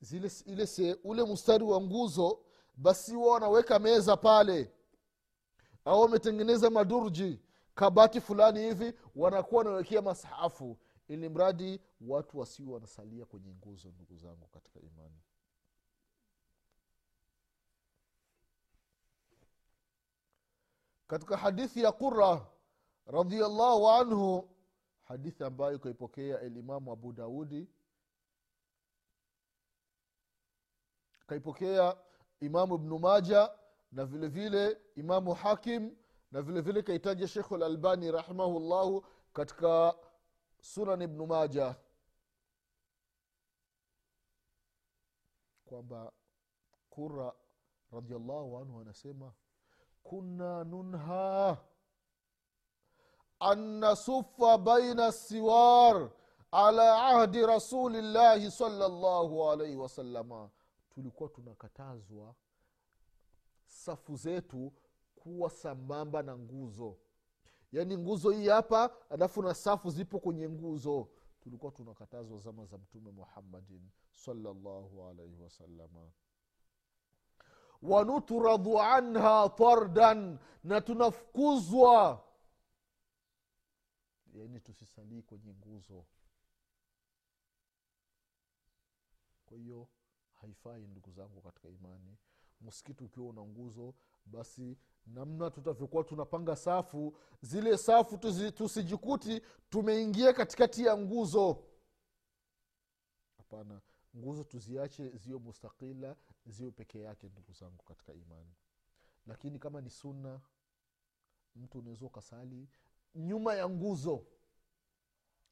zile 0.00 0.30
ile 0.46 0.66
se, 0.66 0.96
ule 1.04 1.24
mstari 1.24 1.64
wa 1.64 1.80
nguzo 1.80 2.44
basi 2.76 3.16
wa 3.16 3.32
wanaweka 3.32 3.78
meza 3.78 4.16
pale 4.16 4.72
au 5.84 6.00
wametengeneza 6.00 6.70
madurji 6.70 7.40
kabati 7.74 8.20
fulani 8.20 8.60
hivi 8.60 8.94
wanakuwa 9.16 9.58
wanawekea 9.64 10.02
masahafu 10.02 10.78
ili 11.08 11.28
mradi 11.28 11.80
watu 12.00 12.38
wasiwe 12.38 12.72
wanasalia 12.74 13.24
kwenye 13.26 13.54
nguzo 13.54 13.88
ndugu 13.88 14.16
zangu 14.16 14.46
katika 14.46 14.80
imani. 14.80 15.20
Katika 21.06 21.36
hadithi 21.36 21.82
ya 21.82 21.92
qura 21.92 22.46
radiallahu 23.06 23.88
anhu 23.88 24.48
hadithi 25.02 25.44
ambayo 25.44 25.74
ikaipokea 25.74 26.40
elimamu 26.40 26.92
abu 26.92 27.12
daudi 27.12 27.68
kaipokea 31.26 31.96
imamu 32.40 32.74
ibnu 32.74 32.98
maja 32.98 33.50
na 33.92 34.04
vile 34.04 34.28
vile 34.28 34.80
imamu 34.96 35.34
hakim 35.34 35.96
na 36.30 36.42
vile 36.42 36.60
vile 36.60 36.82
kaitaja 36.82 37.28
shekhu 37.28 37.56
lalbani 37.56 38.10
rahimahullahu 38.12 39.04
katika 39.32 39.94
sunan 40.60 41.02
ibnu 41.02 41.26
maja 41.26 41.76
kwamba 45.64 46.12
qura 46.90 47.32
radiallahu 47.92 48.58
anhu 48.58 48.80
anasema 48.80 49.32
kunna 50.02 50.64
nunha 50.64 51.56
an 53.40 53.58
nasufa 53.58 54.58
baina 54.58 55.12
siwar 55.12 56.10
ala 56.50 57.06
ahdi 57.06 57.46
rasulillahi 57.46 58.50
salllahu 58.50 59.50
alaihi 59.50 59.76
wasalama 59.76 60.50
tulikuwa 60.90 61.28
tunakatazwa 61.28 62.34
safu 63.72 64.16
zetu 64.16 64.72
kuwa 65.16 65.50
sambamba 65.50 66.22
na 66.22 66.38
nguzo. 66.38 66.98
Yaani 67.72 67.98
nguzo 67.98 68.30
hii 68.30 68.48
hapa 68.48 69.10
alafu 69.10 69.42
na 69.42 69.54
safu 69.54 69.90
zipo 69.90 70.20
kwenye 70.20 70.48
nguzo. 70.48 71.08
Tulikuwa 71.40 71.72
tunakatazwa 71.72 72.38
zama 72.38 72.64
za 72.64 72.78
mtume 72.78 73.10
muhammadin 73.10 73.90
salllahu 74.10 75.04
alaihi 75.08 75.42
wasalama 75.42 76.10
wanuturadhu 77.82 78.80
anha 78.80 79.48
tardan 79.48 80.38
na 80.64 80.80
tunafukuzwa. 80.80 82.24
Yaani 84.34 84.60
tusisalii 84.60 85.22
kwenye 85.22 85.54
nguzo. 85.54 86.04
Kwa 89.46 89.56
hiyo 89.58 89.88
haifai 90.40 90.86
ndugu 90.86 91.10
zangu 91.12 91.40
katika 91.40 91.68
imani 91.68 92.16
msikiti 92.62 93.04
ukiwa 93.04 93.26
una 93.26 93.42
nguzo 93.42 93.94
basi 94.26 94.78
namna 95.06 95.50
tutavyokuwa 95.50 96.04
tunapanga 96.04 96.56
safu 96.56 97.16
zile 97.42 97.78
safu 97.78 98.18
tusijikuti 98.52 99.42
tumeingia 99.70 100.32
katikati 100.32 100.84
ya 100.84 100.96
nguzo. 100.98 101.64
Hapana 103.36 103.80
nguzo 104.16 104.44
tuziache 104.44 105.08
ziwe 105.08 105.38
mustakila 105.38 106.16
ziwe 106.46 106.70
peke 106.70 107.00
yake 107.00 107.28
ndugu 107.28 107.52
zangu 107.52 107.82
katika 107.84 108.14
imani. 108.14 108.54
Lakini 109.26 109.58
kama 109.58 109.80
ni 109.80 109.90
sunna 109.90 110.40
mtu 111.56 111.78
unaweza 111.78 112.06
ukasali 112.06 112.68
nyuma 113.14 113.54
ya 113.54 113.68
nguzo 113.68 114.26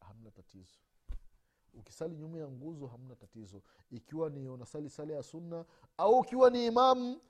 hamna 0.00 0.30
tatizo 0.30 0.78
ukisali 1.74 2.16
nyuma 2.16 2.38
ya 2.38 2.48
nguzo 2.48 2.86
hamna 2.86 3.16
tatizo. 3.16 3.62
Ikiwa 3.90 4.30
ni 4.30 4.48
unasali 4.48 4.90
sala 4.90 5.14
ya 5.14 5.22
sunna 5.22 5.64
au 5.96 6.18
ukiwa 6.18 6.50
ni 6.50 6.66
imamu 6.66 7.20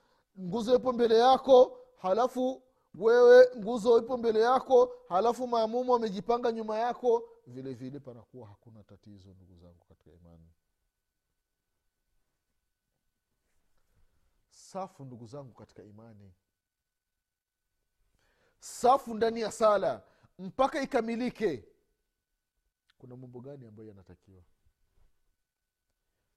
nguzo 0.40 0.74
ipo 0.76 0.92
mbele 0.92 1.18
yako 1.18 1.78
halafu 1.96 2.62
wewe 2.94 3.48
nguzo 3.56 3.98
ipo 3.98 4.16
mbele 4.16 4.40
yako 4.40 4.92
halafu 5.08 5.46
maamumu 5.46 5.92
wamejipanga 5.92 6.52
nyuma 6.52 6.78
yako 6.78 7.28
vile 7.46 7.74
vile 7.74 8.00
panakuwa 8.00 8.48
hakuna 8.48 8.82
tatizo 8.84 9.30
ndugu 9.34 9.56
zangu 9.56 9.84
katika 9.88 10.10
imani. 10.12 10.50
Safu 14.50 15.04
ndugu 15.04 15.26
zangu 15.26 15.52
katika 15.54 15.82
imani. 15.82 16.32
Safu 18.60 19.14
ndani 19.14 19.40
ya 19.40 19.52
sala 19.52 20.02
mpaka 20.38 20.82
ikamilike 20.82 21.64
kuna 23.00 23.16
mambo 23.16 23.40
gani 23.40 23.66
ambayo 23.66 23.88
yanatakiwa? 23.88 24.42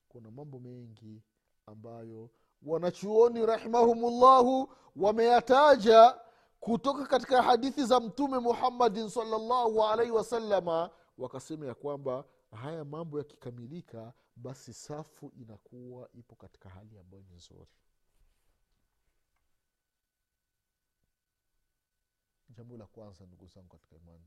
Kuna 0.09 0.31
mambo 0.31 0.59
mengi 0.59 1.21
ambayo 1.65 2.29
wanachuoni 2.61 3.45
rahimahumullahu 3.45 4.73
wameyataja 4.95 6.19
kutoka 6.59 7.05
katika 7.05 7.41
hadithi 7.41 7.85
za 7.85 7.99
mtume 7.99 8.39
muhammadin 8.39 9.09
salllahu 9.09 9.83
alaihi 9.83 10.11
wasalama 10.11 10.89
wakasema 11.17 11.65
ya 11.65 11.73
kwamba 11.75 12.25
haya 12.51 12.85
mambo 12.85 13.17
yakikamilika 13.17 14.13
basi 14.35 14.73
safu 14.73 15.31
inakuwa 15.35 16.09
ipo 16.13 16.35
katika 16.35 16.69
hali 16.69 16.97
ambayo 16.99 17.23
ni 17.23 17.35
nzuri. 17.35 17.67
Jambo 22.49 22.77
la 22.77 22.85
kwanza 22.85 23.25
ndugu 23.25 23.47
zangu 23.47 23.67
katika 23.69 23.95
imani 23.95 24.25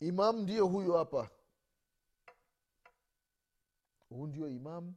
imam 0.00 0.40
ndiyo 0.42 0.66
huyo 0.66 0.96
hapa. 0.98 1.30
Huu 4.08 4.26
ndio 4.26 4.48
imam. 4.48 4.94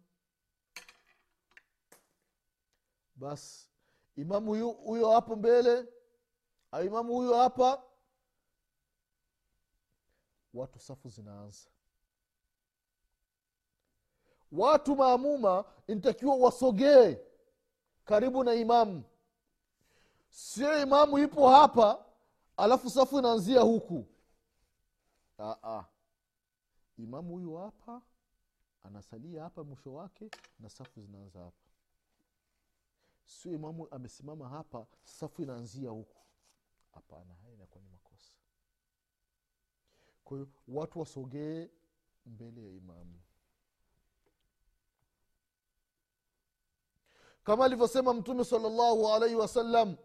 Basi 3.16 3.70
imamu 4.16 4.48
huyo, 4.52 4.70
huyo 4.70 5.10
hapo 5.12 5.36
mbele. 5.36 5.86
Au 6.72 6.86
imamu 6.86 7.14
huyo 7.14 7.36
hapa. 7.38 7.84
Watu 10.54 10.80
safu 10.80 11.10
zinaanza. 11.10 11.70
Watu 14.52 14.96
maamuma 14.96 15.66
inatakiwa 15.88 16.36
wasogee 16.36 17.18
karibu 18.06 18.44
na 18.44 18.54
imamu 18.54 19.04
sio 20.30 20.82
imamu 20.82 21.20
ipo 21.20 21.50
hapa 21.50 22.06
alafu 22.58 22.90
safu 22.90 23.20
inaanzia 23.20 23.62
huku 23.62 24.06
Aa. 25.40 25.86
imamu 26.98 27.34
huyu 27.34 27.56
hapa 27.56 28.02
anasalia 28.84 29.44
hapa 29.44 29.64
mwisho 29.64 29.94
wake 29.94 30.30
na 30.60 30.70
safu 30.70 31.02
zinaanza 31.02 31.40
hapa. 31.40 31.58
Sio 33.26 33.52
imamu 33.54 33.88
amesimama 33.92 34.50
hapa 34.50 34.88
safu 35.04 35.42
inaanzia 35.42 35.90
huku. 35.90 36.16
Hapana 36.94 37.34
haya 37.36 37.54
inakuwa 37.54 37.84
ni 37.84 37.90
makosa. 37.90 38.34
Kwa 40.24 40.38
hiyo 40.38 40.50
watu 40.68 41.00
wasogee 41.00 41.70
mbele 42.26 42.64
ya 42.64 42.72
imamu 42.72 43.22
kama 47.44 47.66
alivyosema 47.66 48.14
mtume 48.14 48.46
salllahu 48.46 49.08
alaihi 49.14 49.36
wasallam 49.36 49.98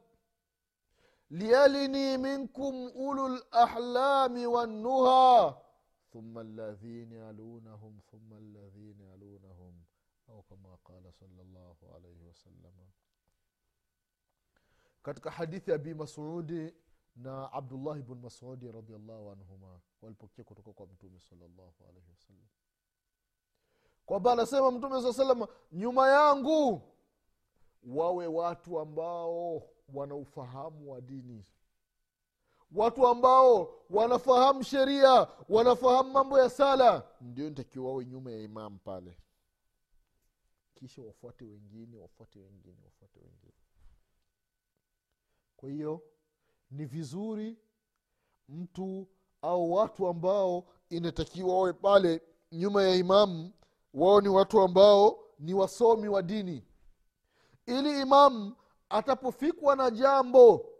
liyalini 1.33 2.17
minkum 2.17 2.91
ulu 2.95 3.27
lahlami 3.51 4.45
wannuha 4.47 5.61
ثم 6.13 6.39
الذين 6.39 7.11
يلونهم 7.13 7.99
ثم 8.11 8.33
الذين 8.33 8.99
يلونهم 9.01 9.73
أو 10.29 10.41
كما 10.41 10.75
قال 10.85 11.13
صلى 11.13 11.41
الله 11.41 11.75
عليه 11.93 12.21
وسلم 12.29 12.73
katika 15.03 15.31
hadithi 15.31 15.69
ya 15.71 15.75
abi 15.75 15.93
masudi 15.93 16.73
na 17.15 17.51
abdullahi 17.53 18.01
bn 18.01 18.15
masudi 18.21 18.71
radiallahu 18.71 19.31
anhuma 19.31 19.79
walipokea 20.01 20.45
kutoka 20.45 20.73
kwa 20.73 20.85
mtume 20.87 21.19
salllahu 21.19 21.73
alaihi 21.89 22.09
wasallam 22.09 22.47
kwamba 24.05 24.31
anasema 24.33 24.71
mtume 24.71 25.01
saa 25.01 25.13
salama 25.13 25.47
nyuma 25.71 26.07
yangu 26.09 26.81
wawe 27.87 28.27
watu 28.27 28.79
ambao 28.79 29.69
wana 29.92 30.14
ufahamu 30.14 30.92
wa 30.92 31.00
dini. 31.00 31.44
Watu 32.72 33.06
ambao 33.06 33.74
wanafahamu 33.90 34.62
sheria 34.62 35.28
wanafahamu 35.48 36.10
mambo 36.12 36.38
ya 36.38 36.50
sala 36.50 37.06
ndio 37.20 37.50
ntakiwa 37.50 37.86
wawe 37.90 38.04
nyuma 38.06 38.30
ya 38.30 38.40
imam 38.40 38.78
pale. 38.78 39.18
Kisha 40.74 41.02
wafuate 41.02 41.44
wengine 41.44 41.96
wafuate 41.96 42.38
wengine 42.40 42.76
wafuate 42.84 43.20
wengine. 43.20 43.52
Kwa 45.56 45.70
hiyo 45.70 46.02
ni 46.70 46.84
vizuri 46.84 47.58
mtu 48.48 49.08
au 49.42 49.72
watu 49.72 50.06
ambao 50.08 50.66
inatakiwa 50.88 51.54
wawe 51.56 51.72
pale 51.72 52.22
nyuma 52.52 52.82
ya 52.82 52.94
imamu 52.94 53.52
wao 53.94 54.20
ni 54.20 54.28
watu 54.28 54.60
ambao 54.60 55.18
ni 55.38 55.54
wasomi 55.54 56.08
wa 56.08 56.22
dini. 56.22 56.64
Ili 57.66 58.00
imamu 58.00 58.56
atapofikwa 58.94 59.76
na 59.76 59.90
jambo. 59.90 60.70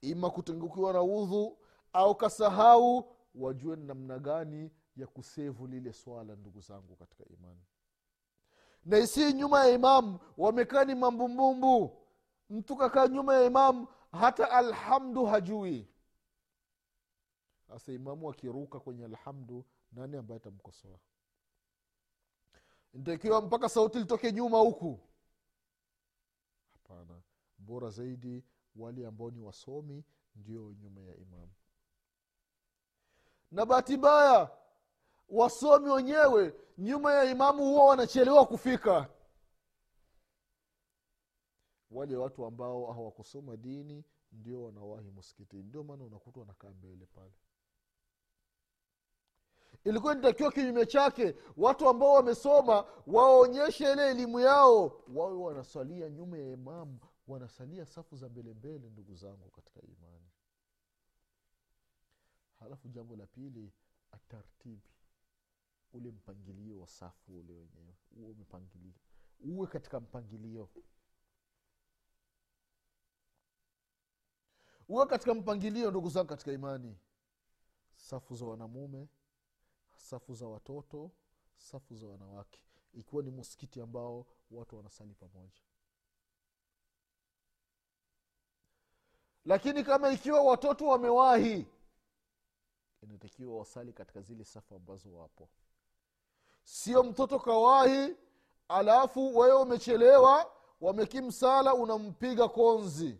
Ima 0.00 0.30
kutengukiwa 0.30 0.92
na 0.92 1.02
udhu 1.02 1.58
au 1.92 2.14
kasahau 2.14 3.16
wajue 3.34 3.76
namna 3.76 4.18
gani 4.18 4.70
ya 4.96 5.06
kusevu 5.06 5.66
lile 5.66 5.92
swala 5.92 6.36
ndugu 6.36 6.60
zangu 6.60 6.96
katika 6.96 7.24
imani. 7.24 7.60
Na 8.84 8.98
isi 8.98 9.32
nyuma 9.32 9.64
ya 9.66 9.74
imamu 9.74 10.18
wamekaa 10.36 10.84
ni 10.84 10.94
mambumbumbu. 10.94 11.96
Mtu 12.50 12.76
kakaa 12.76 13.08
nyuma 13.08 13.34
ya 13.34 13.44
imamu 13.44 13.86
hata 14.12 14.50
alhamdu 14.50 15.24
hajui. 15.26 15.88
Sasa 17.68 17.92
imamu 17.92 18.30
akiruka 18.30 18.80
kwenye 18.80 19.04
alhamdu 19.04 19.64
nani 19.92 20.16
ambaye 20.16 20.36
atamkosoa? 20.36 20.98
Ntakiwa 22.94 23.40
mpaka 23.42 23.68
sauti 23.68 23.98
litoke 23.98 24.32
nyuma 24.32 24.58
huku 24.58 25.07
hapana 26.88 27.22
bora 27.58 27.90
zaidi 27.90 28.44
wale 28.76 29.06
ambao 29.06 29.30
ni 29.30 29.40
wasomi 29.40 30.04
ndio 30.34 30.72
nyuma 30.72 31.02
ya 31.02 31.16
imamu. 31.16 31.52
Na 33.50 33.66
bahati 33.66 33.96
mbaya 33.96 34.50
wasomi 35.28 35.90
wenyewe 35.90 36.54
nyuma 36.78 37.14
ya 37.14 37.24
imamu 37.30 37.62
huwa 37.64 37.84
wanachelewa 37.86 38.46
kufika. 38.46 39.08
Wale 41.90 42.16
watu 42.16 42.46
ambao 42.46 42.92
hawakusoma 42.92 43.56
dini 43.56 44.04
ndio 44.32 44.64
wanawahi 44.64 45.10
msikitini. 45.10 45.62
Ndio 45.62 45.84
maana 45.84 46.04
unakuta 46.04 46.40
wanakaa 46.40 46.70
mbele 46.70 47.06
pale 47.06 47.32
ilikuwa 49.84 50.12
inatakiwa 50.12 50.52
kinyume 50.52 50.86
chake. 50.86 51.34
Watu 51.56 51.88
ambao 51.88 52.12
wamesoma 52.14 52.84
waonyeshe 53.06 53.92
ile 53.92 54.10
elimu 54.10 54.40
yao. 54.40 55.02
Wawe 55.14 55.36
wanasalia 55.36 56.10
nyuma 56.10 56.38
ya 56.38 56.50
imamu. 56.52 56.98
Wanasalia 57.28 57.86
safu 57.86 58.16
za 58.16 58.28
mbelembele 58.28 58.90
ndugu 58.90 59.14
zangu 59.14 59.50
katika 59.50 59.80
imani. 59.82 60.30
Halafu 62.60 62.88
jambo 62.88 63.16
la 63.16 63.26
pili 63.26 63.72
atartibi. 64.12 64.90
Ule 65.92 66.10
mpangilio 66.10 66.80
wa 66.80 66.86
safu 66.86 67.38
ule 67.38 67.52
wenyewe. 67.52 67.94
Huo 68.14 68.30
umepangilio 68.30 68.92
uwe 69.40 69.66
katika 69.66 70.00
mpangilio. 70.00 70.68
Uwe 74.88 75.06
katika 75.06 75.34
mpangilio 75.34 75.90
ndugu 75.90 76.08
zangu 76.10 76.28
katika 76.28 76.52
imani. 76.52 76.98
Safu 77.96 78.34
za 78.36 78.46
wanamume 78.46 79.08
safu 79.98 80.34
za 80.34 80.46
watoto 80.48 81.10
safu 81.56 81.94
za 81.96 82.06
wanawake. 82.06 82.60
Ikiwa 82.94 83.22
ni 83.22 83.30
muskiti 83.30 83.80
ambao 83.80 84.26
watu 84.50 84.76
wanasali 84.76 85.14
pamoja. 85.14 85.60
Lakini 89.44 89.84
kama 89.84 90.10
ikiwa 90.12 90.40
watoto 90.42 90.86
wamewahi 90.86 91.66
inatakiwa 93.02 93.58
wasali 93.58 93.92
katika 93.92 94.20
zile 94.20 94.44
safu 94.44 94.74
ambazo 94.74 95.14
wapo. 95.14 95.48
Sio 96.64 97.02
mtoto 97.02 97.38
kawahi 97.38 98.16
alafu 98.68 99.36
wewe 99.38 99.54
umechelewa 99.62 100.52
wamekimsala 100.80 101.74
unampiga 101.74 102.48
konzi. 102.48 103.18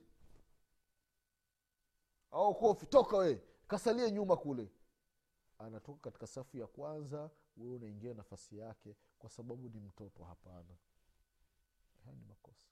Au 2.30 2.54
kofi 2.54 2.86
toka 2.86 3.16
we 3.16 3.42
kasalie 3.66 4.10
nyuma 4.10 4.36
kule 4.36 4.68
anatoka 5.58 6.00
katika 6.00 6.26
safu 6.26 6.56
ya 6.56 6.66
kwanza 6.66 7.30
wewe 7.56 7.74
unaingia 7.74 8.14
nafasi 8.14 8.58
yake 8.58 8.96
kwa 9.18 9.30
sababu 9.30 9.68
ni 9.68 9.80
mtoto. 9.80 10.24
Hapana 10.24 10.76
haya 12.04 12.16
ni 12.16 12.24
makosa. 12.24 12.68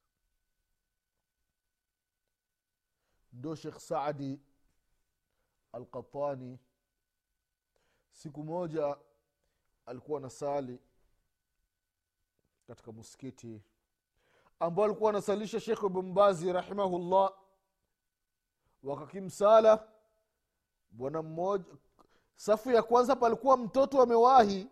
Ndo 3.33 3.55
shekh 3.55 3.79
saadi 3.79 4.41
alqatani 5.73 6.59
siku 8.11 8.45
moja 8.45 8.97
alikuwa 9.87 10.21
na 10.21 10.31
sali 10.31 10.79
katika 12.67 12.93
muskiti 12.93 13.63
ambao 14.61 14.85
alikuwa 14.85 15.11
anasalisha 15.11 15.61
shekh 15.61 15.83
ibnbazi 15.83 16.53
rahimahullah 16.53 17.33
wakakimsala 18.83 19.89
bwana 20.91 21.23
mmoja 21.23 21.65
safu 22.37 22.71
ya 22.71 22.83
kwanza 22.83 23.17
palikuwa 23.17 23.57
mtoto 23.57 24.03
amewahi. 24.03 24.69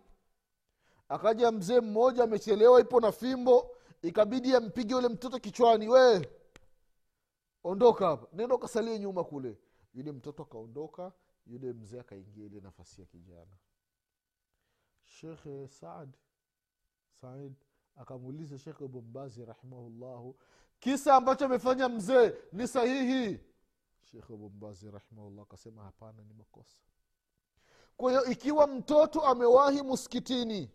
Akaja 1.09 1.51
mzee 1.51 1.79
mmoja 1.79 2.23
amechelewa 2.23 2.79
ipo 2.81 2.99
na 2.99 3.11
fimbo. 3.11 3.71
Ikabidi 4.01 4.55
ampige 4.55 4.93
yule 4.93 5.07
mtoto 5.07 5.39
kichwani. 5.39 5.87
We 5.89 6.29
ondoka 7.63 8.07
hapa. 8.07 8.27
Nenda 8.33 8.55
ukasalie 8.55 8.99
nyuma 8.99 9.23
kule. 9.23 9.57
Yule 9.93 10.11
mtoto 10.11 10.43
akaondoka 10.43 11.11
yule 11.47 11.73
mzee 11.73 11.99
akaingia 11.99 12.45
ile 12.45 12.59
nafasi 12.61 13.01
ya 13.01 13.07
kijana. 13.07 13.57
Shekhe 15.03 15.67
saad 15.67 16.17
said 17.21 17.53
akamuuliza 17.95 18.57
shekhe 18.57 18.87
bombazi 18.87 19.45
rahimahullahu 19.45 20.35
kisa 20.79 21.15
ambacho 21.15 21.45
amefanya 21.45 21.89
mzee 21.89 22.33
ni 22.51 22.67
sahihi? 22.67 23.39
Shekhe 24.01 24.35
bombazi 24.35 24.91
rahimahullah 24.91 25.43
akasema 25.43 25.83
hapana 25.83 26.23
ni 26.23 26.33
makosa 26.33 26.77
kwa 27.97 28.11
hiyo 28.11 28.25
ikiwa 28.25 28.67
mtoto 28.67 29.21
amewahi 29.21 29.81
muskitini 29.81 30.71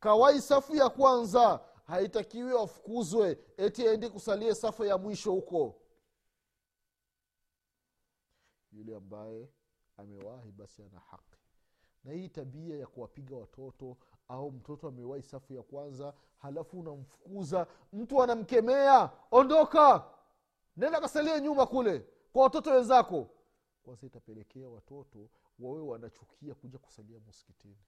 kawai 0.00 0.40
safu 0.42 0.76
ya 0.76 0.88
kwanza 0.90 1.60
haitakiwi 1.86 2.58
afukuzwe 2.58 3.38
eti 3.56 3.88
aende 3.88 4.08
kusalia 4.08 4.54
safu 4.54 4.84
ya 4.84 4.98
mwisho 4.98 5.32
huko. 5.32 5.80
Yule 8.72 8.96
ambaye 8.96 9.48
amewahi 9.96 10.52
basi 10.52 10.82
ana 10.82 10.98
haki. 11.00 11.38
Na 12.04 12.12
hii 12.12 12.28
tabia 12.28 12.76
ya 12.78 12.86
kuwapiga 12.86 13.36
watoto 13.36 13.96
au 14.28 14.50
mtoto 14.50 14.88
amewahi 14.88 15.22
safu 15.22 15.54
ya 15.54 15.62
kwanza 15.62 16.14
halafu 16.38 16.80
unamfukuza 16.80 17.66
mtu 17.92 18.22
anamkemea 18.22 19.10
ondoka! 19.30 20.04
Nenda 20.76 21.00
kasalia 21.00 21.40
nyuma 21.40 21.66
kule 21.66 22.06
kwa 22.32 22.42
watoto 22.42 22.70
wenzako. 22.70 23.30
Kwanza 23.82 24.06
itapelekea 24.06 24.68
watoto 24.68 25.28
wawe 25.58 25.80
wanachukia 25.82 26.54
kuja 26.54 26.78
kusalia 26.78 27.20
muskitini 27.20 27.84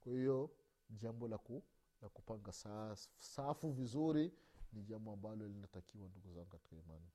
kwa 0.00 0.12
hiyo 0.12 0.50
jambo 0.90 1.28
la, 1.28 1.38
ku, 1.38 1.62
la 2.02 2.08
kupanga 2.08 2.52
saa, 2.52 2.96
safu 3.18 3.70
vizuri 3.72 4.32
ni 4.72 4.82
jambo 4.82 5.12
ambalo 5.12 5.48
linatakiwa 5.48 6.08
ndugu 6.08 6.32
zangu 6.32 6.46
katika 6.48 6.76
imani. 6.76 7.10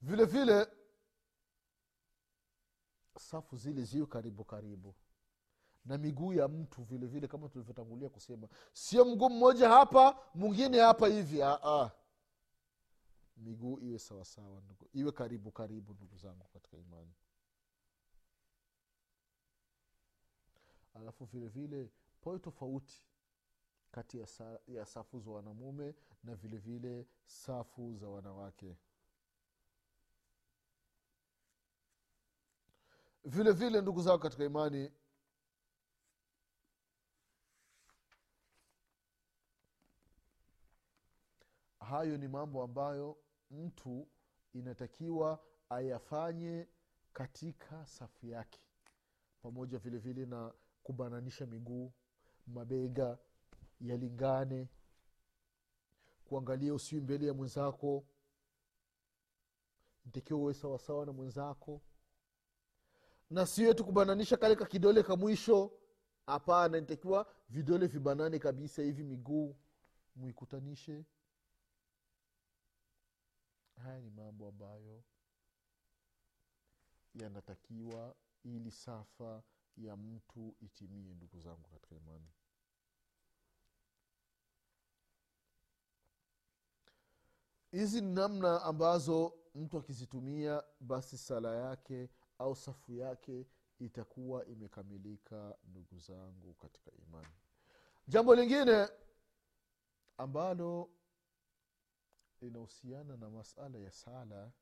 Vile 0.00 0.24
vile 0.24 0.66
safu 3.18 3.56
zile 3.56 3.82
ziwe 3.84 4.06
karibu 4.06 4.44
karibu. 4.44 4.94
Na 5.84 5.98
miguu 5.98 6.32
ya 6.32 6.48
mtu 6.48 6.82
vile 6.82 7.06
vile 7.06 7.28
kama 7.28 7.48
tulivyotangulia 7.48 8.08
kusema 8.08 8.48
sio 8.72 9.04
mguu 9.04 9.30
mmoja 9.30 9.68
hapa 9.68 10.18
mwingine 10.34 10.80
hapa 10.80 11.08
hivi. 11.08 11.42
Aa. 11.42 11.90
Miguu 13.38 13.78
iwe 13.80 13.98
sawasawa 13.98 14.60
ndugu. 14.60 14.88
Iwe 14.92 15.12
karibu 15.12 15.50
karibu 15.52 15.94
ndugu 15.94 16.16
zangu 16.16 16.48
katika 16.48 16.76
imani. 16.76 17.14
Alafu 20.94 21.24
vile 21.24 21.48
vile 21.48 21.90
pawe 22.20 22.38
tofauti 22.38 23.02
kati 23.90 24.18
ya, 24.18 24.26
sa, 24.26 24.60
ya 24.66 24.86
safu 24.86 25.20
za 25.20 25.30
wanamume 25.30 25.94
na 26.24 26.34
vile 26.34 26.56
vile 26.58 27.06
safu 27.26 27.94
za 27.96 28.08
wanawake. 28.08 28.76
Vile 33.24 33.52
vile 33.52 33.80
ndugu 33.80 34.02
zao 34.02 34.18
katika 34.18 34.44
imani 34.44 34.90
hayo 41.80 42.16
ni 42.16 42.28
mambo 42.28 42.62
ambayo 42.62 43.16
mtu 43.50 44.08
inatakiwa 44.52 45.44
ayafanye 45.68 46.68
katika 47.12 47.86
safu 47.86 48.26
yake. 48.26 48.60
Pamoja 49.42 49.78
vile 49.78 49.98
vile 49.98 50.26
na 50.26 50.54
kubananisha 50.82 51.46
miguu 51.46 51.92
mabega 52.46 53.18
yalingane 53.80 54.68
kuangalia 56.24 56.74
usiwi 56.74 57.00
mbele 57.00 57.26
ya 57.26 57.34
mwenzako 57.34 58.04
ntakiwa 60.06 60.40
uwe 60.40 60.54
sawasawa 60.54 61.06
na 61.06 61.12
mwenzako. 61.12 61.80
Na 63.30 63.46
sio 63.46 63.74
tu 63.74 63.84
kubananisha 63.84 64.36
kale 64.36 64.56
ka 64.56 64.66
kidole 64.66 65.02
ka 65.02 65.16
mwisho 65.16 65.72
hapana 66.26 66.80
ntakiwa 66.80 67.34
vidole 67.48 67.86
vibanane 67.86 68.38
kabisa 68.38 68.82
hivi 68.82 69.04
miguu 69.04 69.56
mwikutanishe 70.16 71.04
haya 73.78 74.00
ni 74.00 74.10
mambo 74.10 74.48
ambayo 74.48 75.04
yanatakiwa 77.14 78.16
ili 78.44 78.70
safa 78.70 79.42
ya 79.76 79.96
mtu 79.96 80.56
itimie 80.60 81.14
ndugu 81.14 81.40
zangu 81.40 81.68
katika 81.68 81.94
imani. 81.96 82.28
Hizi 87.70 88.00
ni 88.00 88.14
namna 88.14 88.62
ambazo 88.62 89.34
mtu 89.54 89.78
akizitumia 89.78 90.62
basi 90.80 91.18
sala 91.18 91.54
yake 91.56 92.08
au 92.38 92.56
safu 92.56 92.92
yake 92.92 93.46
itakuwa 93.78 94.46
imekamilika 94.46 95.56
ndugu 95.64 95.98
zangu 95.98 96.54
katika 96.54 96.90
imani. 96.92 97.28
Jambo 98.08 98.34
lingine 98.34 98.88
ambalo 100.18 100.90
linahusiana 102.40 103.16
na 103.16 103.30
masala 103.30 103.78
ya 103.78 103.90
sala 103.92 104.52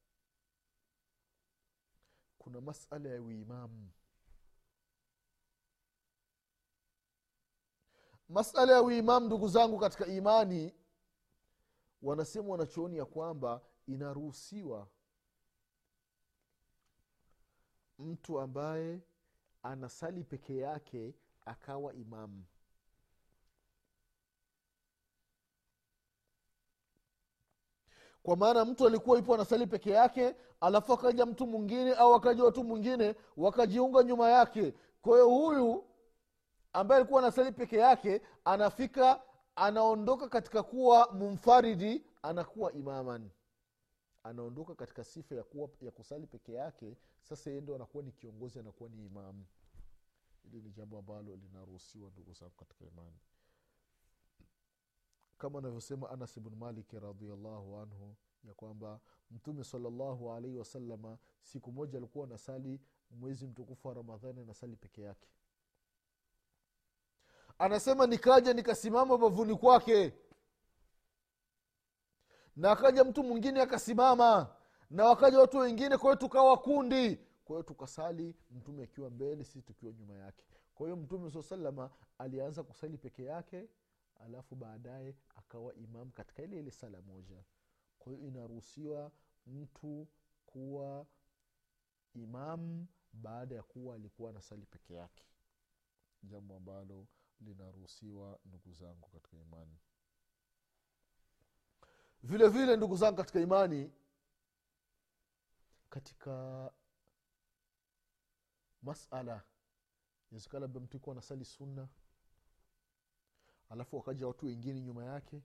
kuna 2.39 2.61
masala 2.61 3.09
ya 3.09 3.23
uimamu 3.23 3.91
masala 8.29 8.73
ya 8.73 8.83
uimamu 8.83 9.27
ndugu 9.27 9.49
zangu 9.49 9.79
katika 9.79 10.07
imani 10.07 10.75
wanasema 12.03 12.49
wanachooni 12.49 12.97
ya 12.97 13.05
kwamba 13.05 13.61
inaruhusiwa 13.87 14.89
mtu 17.99 18.41
ambaye 18.41 19.01
anasali 19.63 20.25
peke 20.25 20.57
yake 20.57 21.15
akawa 21.45 21.95
imamu 21.95 22.45
kwa 28.27 28.37
maana 28.37 28.65
mtu 28.65 28.87
alikuwa 28.87 29.19
ipo 29.19 29.35
anasali 29.35 29.67
peke 29.67 29.91
yake 29.91 30.35
alafu 30.61 30.93
akaja 30.93 31.27
mtu 31.27 31.47
mwingine 31.47 31.95
au 31.95 32.15
akaja 32.15 32.45
watu 32.45 32.65
mwingine 32.65 33.15
wakajiunga 33.37 34.03
nyuma 34.03 34.31
yake. 34.31 34.75
Kwa 35.03 35.13
hiyo 35.13 35.29
huyu 35.29 35.85
ambaye 36.73 37.01
alikuwa 37.01 37.23
anasali 37.23 37.53
peke 37.53 37.77
yake 37.77 38.23
anafika 38.45 39.23
anaondoka 39.57 40.29
katika 40.29 40.63
kuwa 40.63 41.13
mumfaridi 41.13 42.05
anakuwa 42.23 42.73
imaman. 42.73 43.31
Anaondoka 44.23 44.75
katika 44.75 45.05
sifa 45.05 45.35
ya 45.35 45.43
kuwa 45.43 45.69
ya 45.81 45.91
kusali 45.91 46.27
peke 46.27 46.53
yake 46.53 46.97
sasa 47.23 47.51
yeye 47.51 47.63
ndo 47.63 47.75
anakuwa 47.75 48.03
ni 48.05 48.13
kiongozi 48.13 48.59
anakuwa 48.59 48.91
ni 48.91 49.05
imamu 49.07 49.45
hili 50.43 50.63
ni 50.63 50.71
jambo 50.71 50.99
ambalo 50.99 51.37
linaruhusiwa 51.37 52.11
ndugu 52.11 52.33
zangu 52.33 52.55
katika 52.57 52.85
imani 52.85 53.17
kama 55.39 55.59
anavyosema 55.59 56.11
anas 56.11 56.41
bnu 56.41 56.57
maliki 56.57 56.99
radiallahu 56.99 57.77
anhu 57.79 58.17
ya 58.45 58.55
kwamba 58.55 59.01
mtume 59.31 59.65
salallahu 59.65 60.33
alaihi 60.33 60.57
wasalama 60.59 61.19
siku 61.43 61.73
moja 61.73 61.99
alikuwa 61.99 62.27
anasali 62.27 62.81
mwezi 63.11 63.47
mtukufu 63.47 63.89
wa 63.89 63.95
ramadhani 63.95 64.41
anasali 64.41 64.77
peke 64.77 65.03
yake. 65.03 65.29
Anasema 67.59 68.07
nikaja 68.07 68.53
nikasimama 68.55 69.19
bavuni 69.19 69.57
kwake. 69.57 70.13
Na 72.57 72.71
akaja 72.71 73.05
mtu 73.05 73.23
mwingine 73.25 73.61
akasimama 73.61 74.57
na 74.91 75.05
wakaja 75.05 75.39
watu 75.39 75.59
wengine 75.59 75.97
kwa 75.99 76.11
hiyo 76.11 76.17
tukawa 76.17 76.57
kundi. 76.57 77.17
Kwa 77.45 77.57
hiyo 77.57 77.63
tukasali 77.63 78.35
mtume 78.51 78.83
akiwa 78.85 79.11
mbele 79.11 79.45
sisi 79.45 79.63
tukiwa 79.63 79.93
nyuma 79.93 80.15
yake. 80.15 80.45
Kwa 80.75 80.87
hiyo 80.87 80.97
mtume 80.97 81.31
saa 81.31 81.43
salama 81.43 81.91
alianza 82.19 82.63
kusali 82.63 82.99
peke 82.99 83.25
yake 83.25 83.69
alafu 84.21 84.55
baadaye 84.57 85.15
akawa 85.37 85.75
imam 85.75 86.11
katika 86.11 86.43
ile 86.43 86.59
ile 86.59 86.71
sala 86.71 87.03
moja. 87.03 87.45
Kwa 87.99 88.13
hiyo 88.13 88.27
inaruhusiwa 88.29 89.13
mtu 89.47 90.09
kuwa 90.47 91.07
imam 92.15 92.87
baada 93.13 93.55
ya 93.55 93.63
kuwa 93.63 93.95
alikuwa 93.95 94.33
na 94.33 94.43
sali 94.43 94.67
peke 94.67 94.95
yake. 94.95 95.27
Jambo 96.23 96.57
ambalo 96.57 97.07
linaruhusiwa 97.41 98.39
ndugu 98.45 98.73
zangu 98.73 99.09
katika 99.09 99.37
imani. 99.37 99.79
Vile 102.23 102.49
vile 102.49 102.77
ndugu 102.77 102.97
zangu 102.97 103.17
katika 103.17 103.41
imani 103.41 103.93
katika 105.91 106.71
masala 108.83 109.43
inawezekana 110.31 110.61
labda 110.61 110.81
mtu 110.81 110.97
ikuwa 110.97 111.15
anasali 111.15 111.45
sunna 111.45 111.89
alafu 113.71 113.97
wakaja 113.97 114.27
watu 114.27 114.47
wengine 114.47 114.81
nyuma 114.81 115.05
yake. 115.05 115.43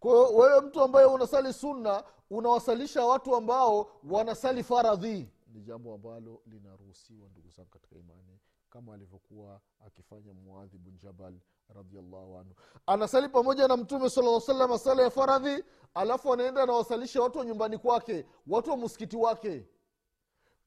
Kwa 0.00 0.12
hiyo 0.12 0.28
wewe 0.38 0.60
mtu 0.60 0.82
ambaye 0.82 1.06
unasali 1.06 1.52
sunna 1.52 2.04
unawasalisha 2.30 3.04
watu 3.06 3.36
ambao 3.36 3.90
wanasali 4.10 4.62
faradhi. 4.62 5.28
Ni 5.46 5.60
jambo 5.62 5.94
ambalo 5.94 6.42
linaruhusiwa 6.46 7.28
ndugu 7.28 7.50
zangu 7.50 7.68
katika 7.70 7.96
imani 7.96 8.38
kama 8.70 8.94
alivyokuwa 8.94 9.60
akifanya 9.86 10.34
muadhi 10.34 10.78
bun 10.78 10.98
jabal 10.98 11.34
radiallahu 11.74 12.38
anhu. 12.38 12.54
Anasali 12.86 13.28
pamoja 13.28 13.68
na 13.68 13.76
mtume 13.76 14.10
sala 14.10 14.40
salama 14.40 14.78
sala 14.78 15.02
ya 15.02 15.10
faradhi 15.10 15.64
alafu 15.94 16.32
anaenda 16.32 16.62
anawasalisha 16.62 17.22
watu 17.22 17.38
wa 17.38 17.44
nyumbani 17.44 17.78
kwake 17.78 18.26
watu 18.46 18.70
wa 18.70 18.76
muskiti 18.76 19.16
wake 19.16 19.66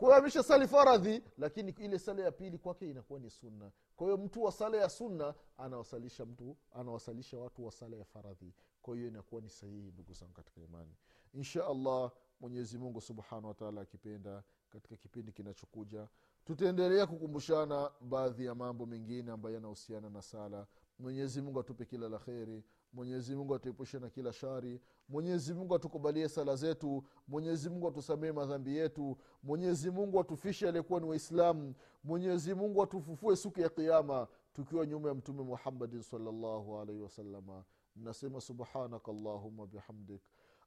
kwa 0.02 0.10
hiyo 0.10 0.20
amesha 0.20 0.44
sali 0.44 0.68
faradhi 0.68 1.24
lakini 1.38 1.72
ile 1.80 2.00
sala 2.00 2.24
ya 2.24 2.32
pili 2.32 2.58
kwake 2.58 2.90
inakuwa 2.90 3.20
ni 3.20 3.30
sunna. 3.30 3.72
Kwa 3.96 4.08
hiyo 4.08 4.18
mtu 4.18 4.44
wa 4.44 4.52
sala 4.52 4.78
ya 4.78 4.90
sunna 4.90 5.34
anawasalisha 5.58 6.26
mtu 6.26 6.58
anawasalisha 6.72 7.40
watu 7.40 7.66
wa 7.66 7.72
sala 7.72 7.98
ya 7.98 8.06
faradhi. 8.06 8.54
Kwa 8.82 8.96
hiyo 8.96 9.08
inakuwa 9.08 9.42
ni 9.42 9.50
sahihi 9.50 9.92
ndugu 9.92 10.14
zangu 10.14 10.34
katika 10.34 10.62
imani. 10.62 10.96
Insha 11.34 11.68
allah 11.68 12.12
mwenyezi 12.40 12.78
mungu 12.78 13.02
subhanahu 13.02 13.48
wataala 13.48 13.82
akipenda 13.82 14.44
katika 14.70 14.96
kipindi 14.96 15.32
kinachokuja 15.32 16.08
tutaendelea 16.46 17.08
kukumbushana 17.08 17.92
baadhi 18.02 18.46
ya 18.46 18.56
mambo 18.56 18.86
mengine 18.86 19.32
ambayo 19.32 19.56
yanahusiana 19.56 20.10
na 20.10 20.22
sala. 20.22 20.68
Mwenyezi 21.00 21.42
mungu 21.42 21.60
atupe 21.60 21.86
kila 21.86 22.10
la 22.10 22.20
kheri 22.20 22.64
mwenyezi 22.94 23.36
mungu 23.36 23.56
atuepushe 23.56 24.00
na 24.00 24.10
kila 24.10 24.34
shari. 24.34 24.82
Mwenyezi 25.10 25.54
mungu 25.54 25.76
atukubalie 25.76 26.30
sala 26.30 26.56
zetu. 26.56 27.04
Mwenyezi 27.28 27.70
mungu 27.70 27.88
atusamee 27.88 28.32
madhambi 28.32 28.78
yetu. 28.78 29.18
Mwenyezi 29.44 29.92
mungu 29.92 30.20
atufishe 30.20 30.68
aliyekuwa 30.68 31.00
ni 31.00 31.06
waislamu. 31.06 31.74
Mwenyezi 32.04 32.54
mungu 32.54 32.84
atufufue 32.84 33.36
siku 33.36 33.62
ya 33.62 33.70
kiama 33.70 34.28
tukiwa 34.54 34.86
nyuma 34.86 35.10
ya 35.10 35.16
mtume 35.16 35.44
muhammadin 35.44 36.02
salllahu 36.02 36.80
alaihi 36.80 37.02
wasalama 37.02 37.64
nasema 37.96 38.42
subhanaka 38.42 39.12
llahuma 39.12 39.68
bihamdik. 39.68 40.22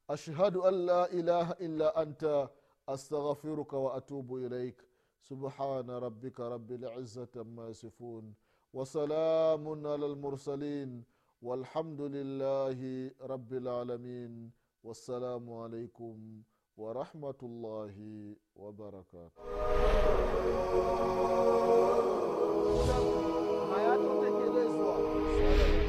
Ashhadu 0.08 0.64
an 0.66 0.74
la 0.74 1.08
ilaha 1.08 1.56
illa 1.58 1.94
anta. 1.96 2.50
Astaghfiruka 2.86 3.78
waatubu 3.78 4.38
ilaik 4.40 4.82
subhana 5.20 6.00
rabika 6.00 6.48
rabi 6.48 6.76
lizati 6.76 7.38
ama 7.38 7.64
yasifun. 7.66 8.34
Wasalamun 8.72 9.86
ala 9.86 10.08
lmursalin 10.08 11.02
والحمد 11.44 12.00
لله 12.00 12.78
رب 13.20 13.52
العالمين 13.52 14.50
والسلام 14.82 15.52
عليكم 15.52 16.16
ورحمة 16.76 17.40
الله 17.42 17.96
وبركاته. 18.56 19.42
mtu 24.84 25.83